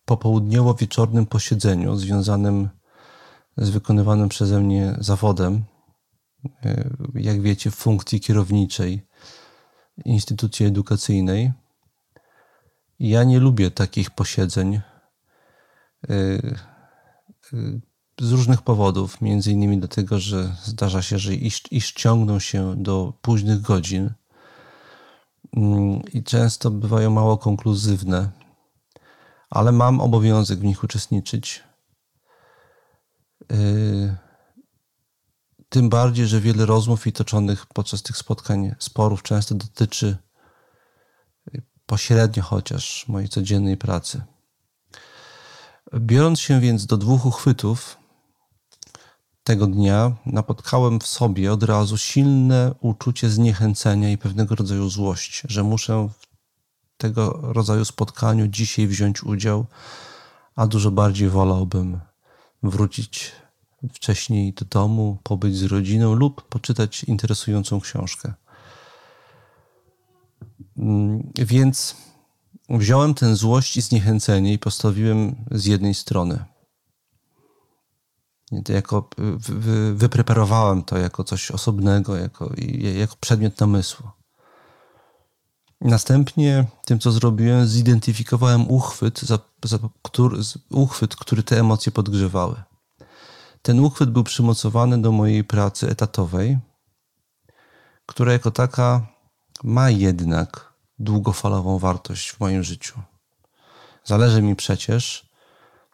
[0.05, 2.69] popołudniowo-wieczornym posiedzeniu związanym
[3.57, 5.63] z wykonywanym przeze mnie zawodem,
[7.13, 9.07] jak wiecie, funkcji kierowniczej
[10.05, 11.51] instytucji edukacyjnej.
[12.99, 14.81] Ja nie lubię takich posiedzeń e,
[16.09, 16.41] e,
[18.21, 23.13] z różnych powodów, między innymi dlatego, że zdarza się, że iż, iż ciągną się do
[23.21, 24.09] późnych godzin
[25.57, 28.29] mm, i często bywają mało konkluzywne
[29.49, 31.63] ale mam obowiązek w nich uczestniczyć.
[35.69, 40.17] Tym bardziej, że wiele rozmów i toczonych podczas tych spotkań, sporów często dotyczy
[41.85, 44.21] pośrednio chociaż mojej codziennej pracy.
[45.95, 47.97] Biorąc się więc do dwóch uchwytów
[49.43, 55.63] tego dnia, napotkałem w sobie od razu silne uczucie zniechęcenia i pewnego rodzaju złość, że
[55.63, 56.27] muszę w
[56.97, 59.65] tego rodzaju spotkaniu dzisiaj wziąć udział,
[60.55, 61.99] a dużo bardziej wolałbym
[62.63, 63.31] wrócić
[63.93, 68.33] wcześniej do domu, pobyć z rodziną lub poczytać interesującą książkę.
[70.77, 71.95] Mm, więc
[72.69, 76.45] wziąłem tę złość i zniechęcenie i postawiłem z jednej strony.
[78.69, 79.09] Jako,
[79.93, 82.51] wypreparowałem to jako coś osobnego, jako,
[82.95, 84.07] jako przedmiot namysłu.
[85.81, 90.37] Następnie tym, co zrobiłem, zidentyfikowałem uchwyt, za, za, który,
[90.69, 92.55] uchwyt, który te emocje podgrzewały.
[93.65, 96.57] Ten uchwyt był przymocowany do mojej pracy etatowej,
[98.05, 99.07] która jako taka
[99.63, 102.99] ma jednak długofalową wartość w moim życiu.
[104.03, 105.29] Zależy mi przecież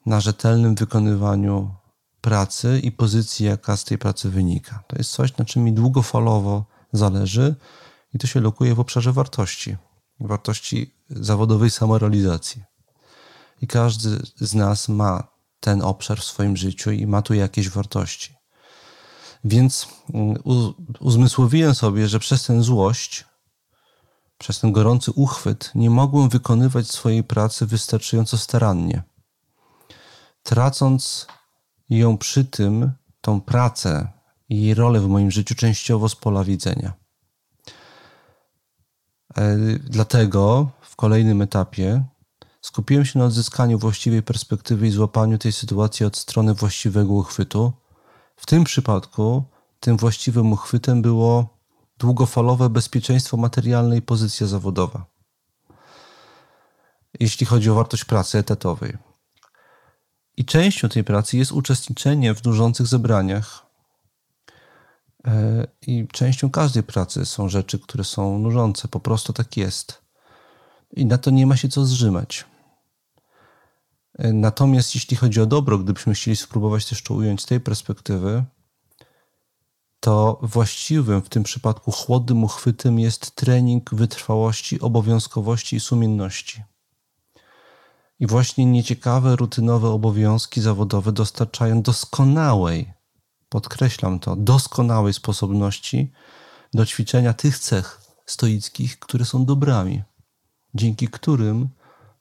[0.06, 1.76] na rzetelnym wykonywaniu
[2.22, 4.84] pracy i pozycji, jaka z tej pracy wynika.
[4.88, 7.56] To jest coś, na czym mi długofalowo zależy
[8.14, 9.78] i to się lokuje w obszarze wartości,
[10.20, 12.64] wartości zawodowej samorealizacji.
[13.62, 15.31] I każdy z nas ma
[15.62, 18.36] ten obszar w swoim życiu i ma tu jakieś wartości.
[19.44, 20.38] Więc mm,
[21.00, 23.26] uzmysłowiłem sobie, że przez tę złość,
[24.38, 29.04] przez ten gorący uchwyt nie mogłem wykonywać swojej pracy wystarczająco starannie.
[30.44, 31.28] Tracąc
[31.90, 32.92] ją przy tym,
[33.22, 34.08] tą pracę
[34.50, 36.94] i jej rolę w moim życiu częściowo z pola widzenia.
[39.38, 42.04] E, dlatego w kolejnym etapie
[42.62, 47.74] skupiłem się na odzyskaniu właściwej perspektywy i złapaniu tej sytuacji od strony właściwego uchwytu.
[48.36, 49.44] W tym przypadku
[49.80, 51.58] tym właściwym uchwytem było
[51.98, 55.06] długofalowe bezpieczeństwo materialne i pozycja zawodowa.
[57.20, 58.98] Jeśli chodzi o wartość pracy etatowej.
[60.38, 63.72] I częścią tej pracy jest uczestniczenie w nużących zebraniach,
[65.28, 68.88] E, I częścią każdej pracy są rzeczy, które są nużące.
[68.88, 70.02] Po prostu tak jest.
[70.92, 72.46] I na to nie ma się co zrzymać.
[74.24, 78.44] Natomiast jeśli chodzi o dobro, gdybyśmy chcieli spróbować też to ująć z tej perspektywy,
[80.00, 86.64] to właściwym w tym przypadku chłodnym uchwytem jest trening wytrwałości, obowiązkowości i sumienności.
[88.20, 92.94] I właśnie nieciekawe, rutynowe obowiązki zawodowe dostarczają doskonałej,
[93.50, 96.12] podkreślam to, doskonałej sposobności
[96.74, 100.04] do ćwiczenia tych cech stoickich, które są dobrami,
[100.76, 101.70] dzięki którym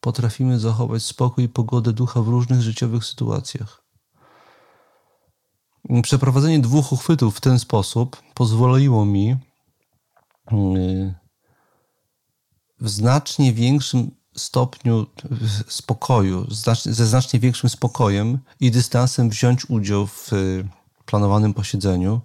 [0.00, 3.82] potrafimy zachować spokój i pogodę ducha w różnych życiowych sytuacjach.
[6.02, 9.36] Przeprowadzenie dwóch uchwytów w ten sposób pozwoliło mi
[10.52, 11.14] yy,
[12.80, 15.06] w znacznie większym stopniu
[15.68, 16.46] spokoju,
[16.84, 20.68] ze znacznie większym spokojem i dystansem wziąć udział w yy,
[21.06, 22.20] planowanym posiedzeniu.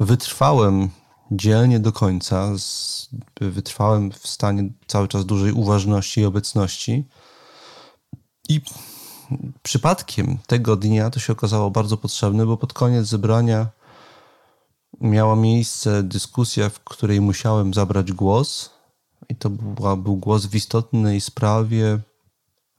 [0.00, 0.90] Wytrwałem
[1.30, 2.52] dzielnie do końca,
[3.40, 7.04] wytrwałem w stanie cały czas dużej uważności i obecności.
[8.48, 8.60] I
[9.62, 13.66] przypadkiem tego dnia to się okazało bardzo potrzebne, bo pod koniec zebrania
[15.00, 18.70] miała miejsce dyskusja, w której musiałem zabrać głos.
[19.28, 21.98] I to była, był głos w istotnej sprawie,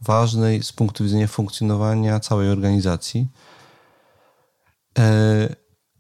[0.02, 3.28] ważnej z punktu widzenia funkcjonowania całej organizacji.
[5.00, 5.56] E,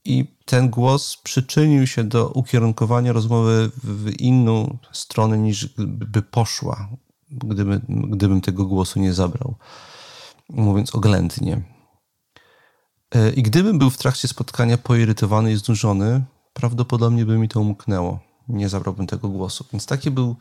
[0.05, 6.89] I ten głos przyczynił się do ukierunkowania rozmowy w inną stronę niż by poszła,
[7.31, 9.55] gdyby, gdybym tego głosu nie zabrał
[10.49, 11.61] mówiąc oględnie.
[13.15, 16.23] E, I gdybym był w trakcie spotkania poirytowany i znużony,
[16.53, 18.19] prawdopodobnie by mi to umknęło.
[18.47, 19.65] Nie zabrałbym tego głosu.
[19.73, 20.35] Więc taki był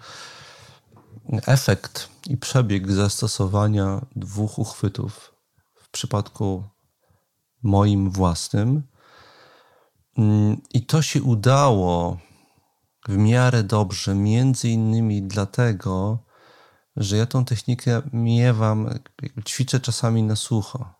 [1.47, 5.35] efekt i przebieg zastosowania dwóch uchwytów
[5.75, 6.65] w przypadku
[7.63, 8.83] moim własnym.
[10.19, 12.19] Mm, I to się udało
[13.09, 16.25] w miarę dobrze, między innymi dlatego,
[16.97, 18.99] że ja tą technikę miewam,
[19.47, 20.95] ćwiczę czasami na sucho.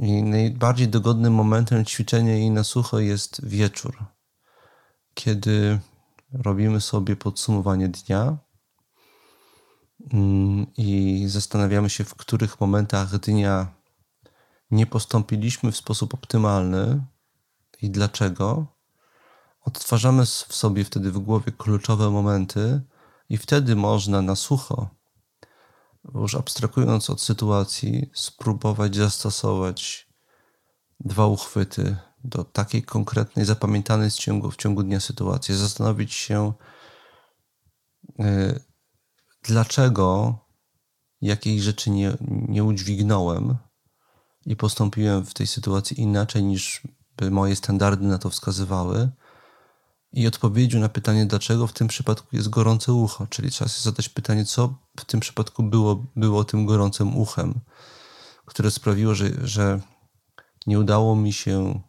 [0.00, 4.04] I najbardziej dogodnym momentem ćwiczenia jej na sucho jest wieczór,
[5.14, 5.80] kiedy
[6.32, 8.38] robimy sobie podsumowanie dnia
[10.12, 13.74] mm, i zastanawiamy się, w których momentach dnia
[14.70, 17.04] nie postąpiliśmy w sposób optymalny
[17.82, 18.66] i dlaczego.
[19.60, 22.82] Odtwarzamy w sobie wtedy w głowie kluczowe momenty,
[23.32, 24.88] i wtedy można na sucho,
[26.14, 30.08] już abstrahując od sytuacji, spróbować zastosować
[31.00, 35.54] dwa uchwyty do takiej konkretnej, zapamiętanej w ciągu, w ciągu dnia sytuacji.
[35.54, 36.52] Zastanowić się,
[38.18, 38.60] yy,
[39.42, 40.38] dlaczego
[41.20, 42.16] jakiej rzeczy nie,
[42.48, 43.56] nie udźwignąłem
[44.46, 46.82] i postąpiłem w tej sytuacji inaczej niż
[47.16, 49.10] by moje standardy na to wskazywały
[50.12, 53.26] i odpowiedzią na pytanie, dlaczego w tym przypadku jest gorące ucho.
[53.26, 57.60] Czyli trzeba sobie zadać pytanie, co w tym przypadku było, było tym gorącym uchem,
[58.46, 59.80] które sprawiło, że, że
[60.66, 61.80] nie udało mi się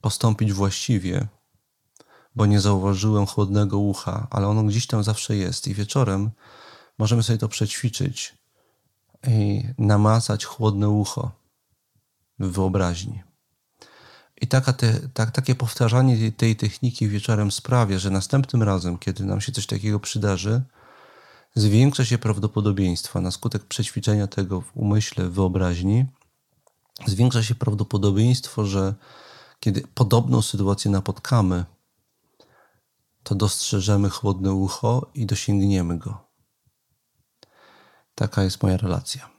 [0.00, 1.28] postąpić właściwie,
[2.34, 5.68] bo nie zauważyłem chłodnego ucha, ale ono gdzieś tam zawsze jest.
[5.68, 6.30] I wieczorem
[6.98, 8.38] możemy sobie to przećwiczyć
[9.28, 11.30] i namazać chłodne ucho
[12.38, 13.29] w wyobraźni.
[14.40, 19.40] I taka te, tak, takie powtarzanie tej, techniki wieczorem sprawia, że następnym razem, kiedy nam
[19.40, 20.62] się coś takiego przydarzy,
[21.54, 26.06] zwiększa się prawdopodobieństwo na skutek przećwiczenia tego w umyśle, w wyobraźni,
[27.06, 28.94] zwiększa się prawdopodobieństwo, że
[29.60, 31.64] kiedy podobną sytuację napotkamy,
[33.22, 36.24] to dostrzeżemy chłodne ucho i dosięgniemy go.
[38.14, 39.30] Taka jest moja relacja.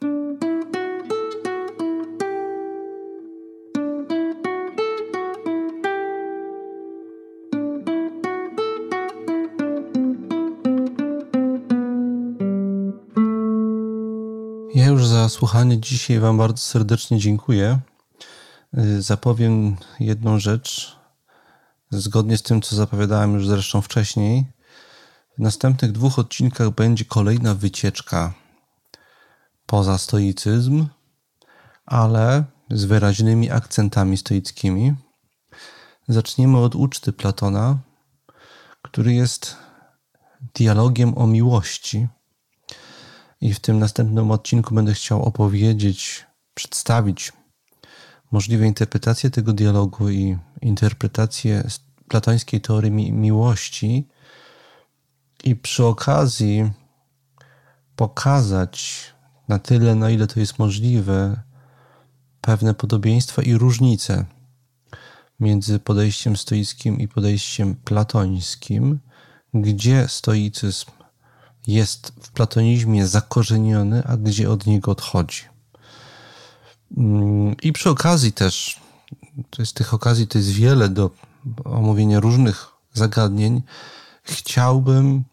[15.31, 17.79] Słuchanie dzisiaj Wam bardzo serdecznie dziękuję.
[18.77, 20.97] Y, zapowiem jedną rzecz,
[21.91, 24.45] zgodnie z tym, co zapowiadałem już zresztą wcześniej.
[25.37, 28.33] W następnych dwóch odcinkach będzie kolejna wycieczka
[29.65, 30.87] poza stoicyzm,
[31.85, 34.95] ale z wyraźnymi akcentami stoickimi.
[36.07, 37.77] Zaczniemy od uczty Platona,
[38.81, 39.57] który jest
[40.55, 42.07] dialogiem o miłości
[43.41, 47.33] i w tym następnym odcinku będę chciał opowiedzieć, przedstawić
[48.31, 51.63] możliwe interpretacje tego dialogu i interpretację
[52.07, 54.07] platońskiej teorii mi miłości
[55.43, 56.71] i przy okazji
[57.95, 59.03] pokazać
[59.47, 61.41] na tyle, na ile to jest możliwe,
[62.41, 64.25] pewne podobieństwa i różnice
[65.39, 68.99] między podejściem stoickim i podejściem platońskim,
[69.53, 70.91] gdzie stoicyzm
[71.67, 75.43] jest w platonizmie zakorzeniony, a gdzie od niego odchodzi.
[76.97, 78.79] Mm, I przy okazji też,
[79.49, 81.11] to jest tych okazji to jest wiele do
[81.63, 83.61] omówienia różnych zagadnień,
[84.23, 85.23] chciałbym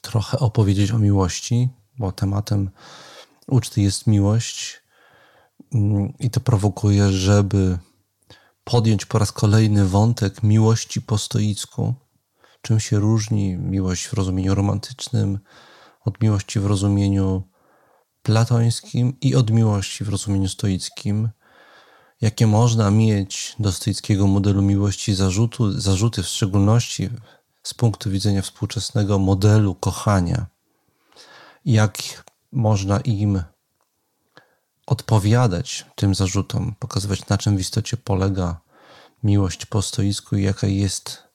[0.00, 1.68] trochę opowiedzieć o miłości,
[1.98, 2.70] bo tematem
[3.46, 4.82] uczty jest miłość
[5.74, 7.78] mm, i to prowokuje, żeby
[8.64, 11.94] podjąć po raz kolejny wątek miłości po stoicku.
[12.62, 15.38] Czym się różni miłość w rozumieniu romantycznym
[16.04, 17.42] od miłości w rozumieniu
[18.22, 21.28] platońskim i od miłości w rozumieniu stoickim?
[22.20, 27.10] Jakie można mieć do stoickiego modelu miłości zarzutu, zarzuty, w szczególności
[27.62, 30.46] z punktu widzenia współczesnego modelu kochania?
[31.64, 31.98] Jak
[32.52, 33.42] można im
[34.86, 38.60] odpowiadać tym zarzutom, pokazywać na czym w istocie polega
[39.22, 41.27] miłość po stoisku i jaka jest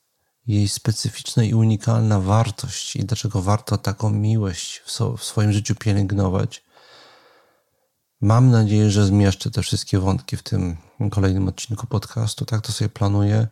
[0.47, 6.63] jej specyficzna i unikalna wartość i dlaczego warto taką miłość w, swoim życiu pielęgnować.
[8.21, 10.77] Mam nadzieję, że zmieszczę te wszystkie wątki w tym
[11.11, 12.45] kolejnym odcinku podcastu.
[12.45, 13.47] Tak to sobie planuję.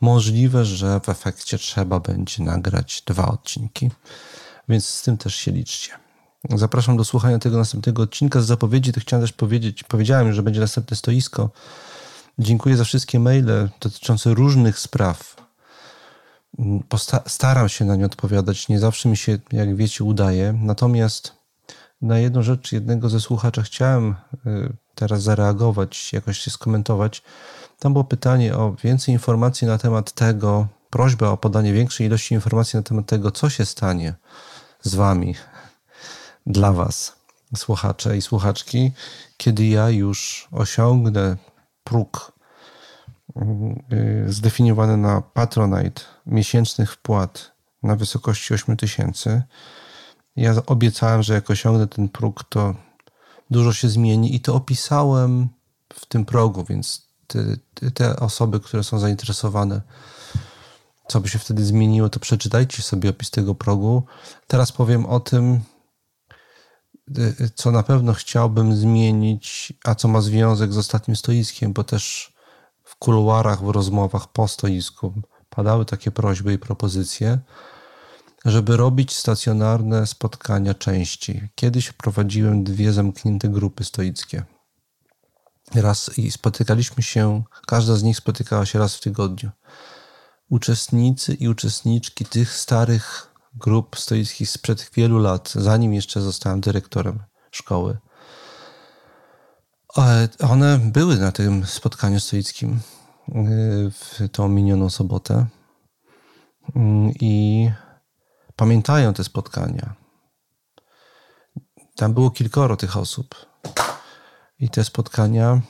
[0.00, 3.90] Możliwe, że w efekcie trzeba będzie nagrać dwa odcinki,
[4.68, 5.92] więc z tym też się liczcie.
[6.54, 8.40] Zapraszam do słuchania tego następnego odcinka.
[8.40, 11.50] Z zapowiedzi to chciałem też powiedzieć, powiedziałem, że będzie następne stoisko.
[12.38, 15.45] Dziękuję za wszystkie maile dotyczące różnych spraw.
[17.26, 18.68] Staram się na nie odpowiadać.
[18.68, 20.52] Nie zawsze mi się, jak wiecie, udaje.
[20.62, 21.32] Natomiast
[22.02, 24.14] na jedną rzecz jednego ze słuchaczy chciałem
[24.46, 27.22] y, teraz zareagować, jakoś się skomentować.
[27.78, 32.76] Tam było pytanie o więcej informacji na temat tego, prośba o podanie większej ilości informacji
[32.76, 34.14] na temat tego, co się stanie
[34.82, 35.34] z wami,
[36.46, 37.16] dla was,
[37.56, 38.92] słuchacze i słuchaczki,
[39.36, 41.36] kiedy ja już osiągnę
[41.84, 42.35] próg
[43.92, 49.42] y, zdefiniowany na Patronite miesięcznych wpłat na wysokości 8 tysięcy.
[50.36, 52.74] Ja obiecałem, że jak osiągnę ten próg, to
[53.50, 55.48] dużo się zmieni i to opisałem
[55.94, 57.40] w tym progu, więc te,
[57.90, 59.80] te osoby, które są zainteresowane,
[61.08, 64.02] co by się wtedy zmieniło, to przeczytajcie sobie opis tego progu.
[64.46, 65.60] Teraz powiem o tym,
[67.18, 72.35] y, co na pewno chciałbym zmienić, a co ma związek z ostatnim stoiskiem, bo też
[72.96, 75.12] w kuluarach, w rozmowach po stoisku
[75.50, 77.38] padały takie prośby i propozycje
[78.46, 81.48] żeby robić stacjonarne spotkania częściej.
[81.54, 84.44] Kiedyś prowadziłem dwie zamknięte grupy stoickie.
[85.74, 89.50] Raz i spotykaliśmy się, każda z nich spotykała się raz w tygodniu.
[90.50, 97.98] Uczestnicy i uczestniczki tych starych grup stoickich sprzed wielu lat, zanim jeszcze zostałem dyrektorem szkoły,
[100.40, 102.80] one były na tym spotkaniu stoickim
[103.28, 105.46] y, w tą minioną sobotę.
[106.76, 107.70] Mm, I
[108.56, 109.94] pamiętają te spotkania.
[111.96, 113.46] Tam było kilkoro tych osób.
[114.58, 115.60] I te spotkania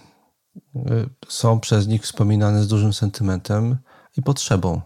[0.77, 3.79] y, są przez nich wspominane z dużym sentymentem
[4.17, 4.81] i potrzebą.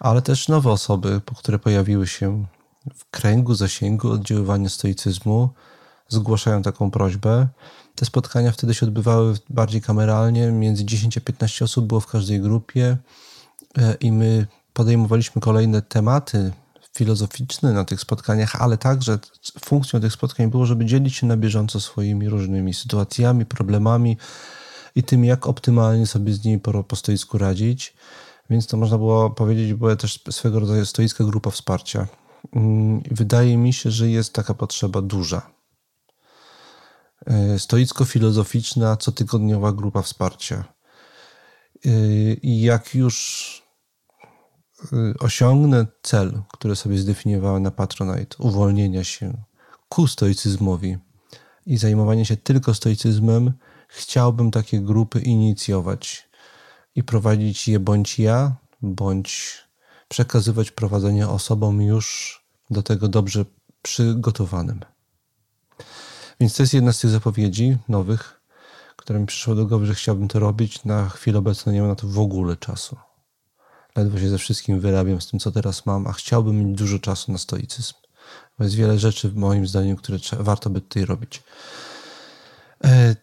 [0.00, 2.46] Ale też nowe osoby, które pojawiły się
[2.94, 5.50] w kręgu zasięgu oddziaływania stoicyzmu,
[6.08, 7.48] zgłaszają taką prośbę.
[7.96, 12.40] Te spotkania wtedy się odbywały bardziej kameralnie, między 10 a 15 osób było w każdej
[12.40, 12.96] grupie
[13.78, 16.52] y, i my podejmowaliśmy kolejne tematy
[16.96, 19.18] filozoficzny na tych spotkaniach, ale także
[19.64, 24.16] funkcją tych spotkań było, żeby dzielić się na bieżąco swoimi różnymi sytuacjami, problemami
[24.94, 27.94] i tym, jak optymalnie sobie z nimi po, po stoisku radzić.
[28.50, 32.06] Więc to można było powiedzieć, była też swego rodzaju stoicka grupa wsparcia.
[32.52, 35.55] Mm, wydaje mi się, że jest taka potrzeba duża.
[37.26, 40.64] E, stoicko-filozoficzna, cotygodniowa grupa wsparcia.
[41.84, 41.90] E,
[42.42, 43.66] I jak już
[44.92, 49.32] Y, osiągnę cel, który sobie zdefiniowałem na Patronite, uwolnienia się
[49.88, 50.98] ku stoicyzmowi
[51.66, 53.52] i zajmowanie się tylko stoicyzmem,
[53.88, 56.28] chciałbym takie grupy inicjować
[56.94, 59.58] i prowadzić je bądź ja, bądź
[60.08, 63.44] przekazywać prowadzenie osobom już do tego dobrze
[63.82, 64.80] przygotowanym.
[66.40, 68.40] Więc to jest jedna z tych zapowiedzi nowych,
[68.96, 70.84] które mi przyszło do głowy, że chciałbym to robić.
[70.84, 72.96] Na chwilę obecną nie mam na to w ogóle czasu.
[73.96, 77.32] Ledwo się ze wszystkim wyrabiam z tym, co teraz mam, a chciałbym mieć dużo czasu
[77.32, 77.94] na stoicyzm.
[78.58, 81.42] Bo jest wiele rzeczy, moim zdaniem, które trzeba, warto by tutaj robić.
[82.84, 83.16] E,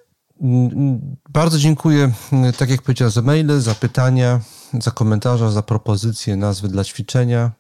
[1.29, 2.11] bardzo dziękuję,
[2.57, 4.39] tak jak powiedziałem, za maile, za pytania,
[4.79, 7.51] za komentarze, za propozycje nazwy dla ćwiczenia.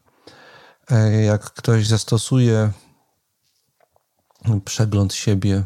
[0.91, 2.71] E, jak ktoś zastosuje
[4.65, 5.63] przegląd siebie,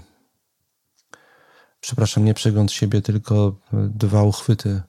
[1.80, 4.82] przepraszam, nie przegląd siebie, tylko dwa uchwyty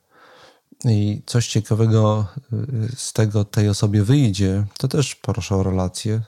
[0.85, 6.23] i coś ciekawego y, z tego tej osobie wyjdzie, to też proszę o relację.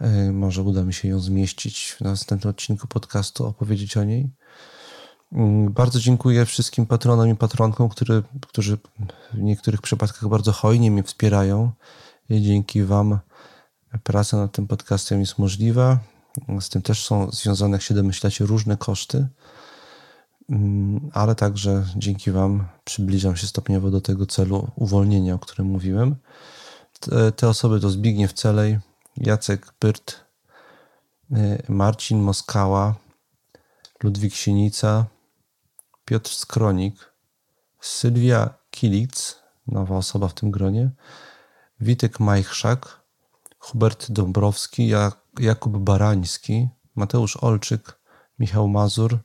[0.00, 4.30] Y, może uda mi się ją zmieścić w następnym odcinku podcastu, opowiedzieć o niej.
[5.32, 5.36] Y,
[5.70, 8.78] bardzo dziękuję wszystkim patronom i patronkom, który, którzy
[9.32, 11.70] w niektórych przypadkach bardzo hojnie mnie wspierają.
[12.30, 13.18] I dzięki Wam
[14.02, 15.98] praca nad tym podcastem jest możliwa.
[16.60, 19.28] Z tym też są związane, jak się domyślacie, różne koszty,
[20.50, 26.16] mm, ale także dzięki Wam przybliżam się stopniowo do tego celu uwolnienia, o którym mówiłem.
[27.36, 28.78] Te, osoby to Zbigniew Celej,
[29.16, 30.20] Jacek Pyrt,
[31.32, 32.94] y, Marcin Moskała,
[34.02, 35.06] Ludwik Sienica,
[36.04, 37.12] Piotr Skronik,
[37.80, 40.90] Sylwia Kilic, nowa osoba w tym gronie,
[41.80, 43.00] Witek Majchrzak,
[43.58, 44.88] Hubert Dąbrowski,
[45.38, 48.00] Jakub Barański, Mateusz Olczyk,
[48.38, 49.18] Michał Mazur,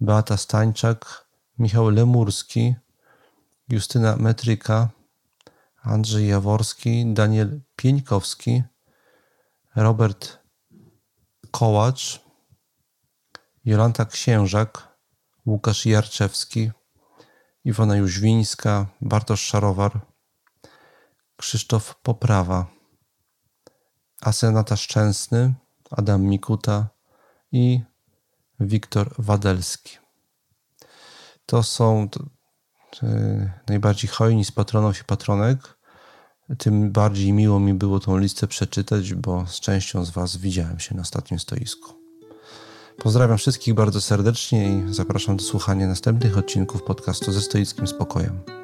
[0.00, 1.26] Beata Stańczak,
[1.58, 2.74] Michał Lemurski,
[3.68, 4.88] Justyna Metryka,
[5.82, 8.62] Andrzej Jaworski, Daniel Pieńkowski,
[9.76, 10.38] Robert
[11.50, 12.20] Kołacz,
[13.64, 14.88] Jolanta Księżak,
[15.46, 16.70] Łukasz Jarczewski,
[17.64, 20.00] Iwona Jóźwińska, Bartosz Szarowar,
[21.36, 22.66] Krzysztof Poprawa,
[24.22, 25.54] Asenata Szczęsny,
[25.90, 26.88] Adam Mikuta
[27.52, 27.80] i
[28.60, 29.98] Wiktor Wadelski.
[31.46, 32.08] To są
[33.68, 35.58] najbardziej hojni z patronów i patronek.
[36.58, 40.94] Tym bardziej miło mi było tą listę przeczytać, bo z częścią z Was widziałem się
[40.94, 41.92] na ostatnim stoisku.
[42.98, 48.61] Pozdrawiam wszystkich bardzo serdecznie i zapraszam do słuchania następnych odcinków podcastu ze stoickim spokojem.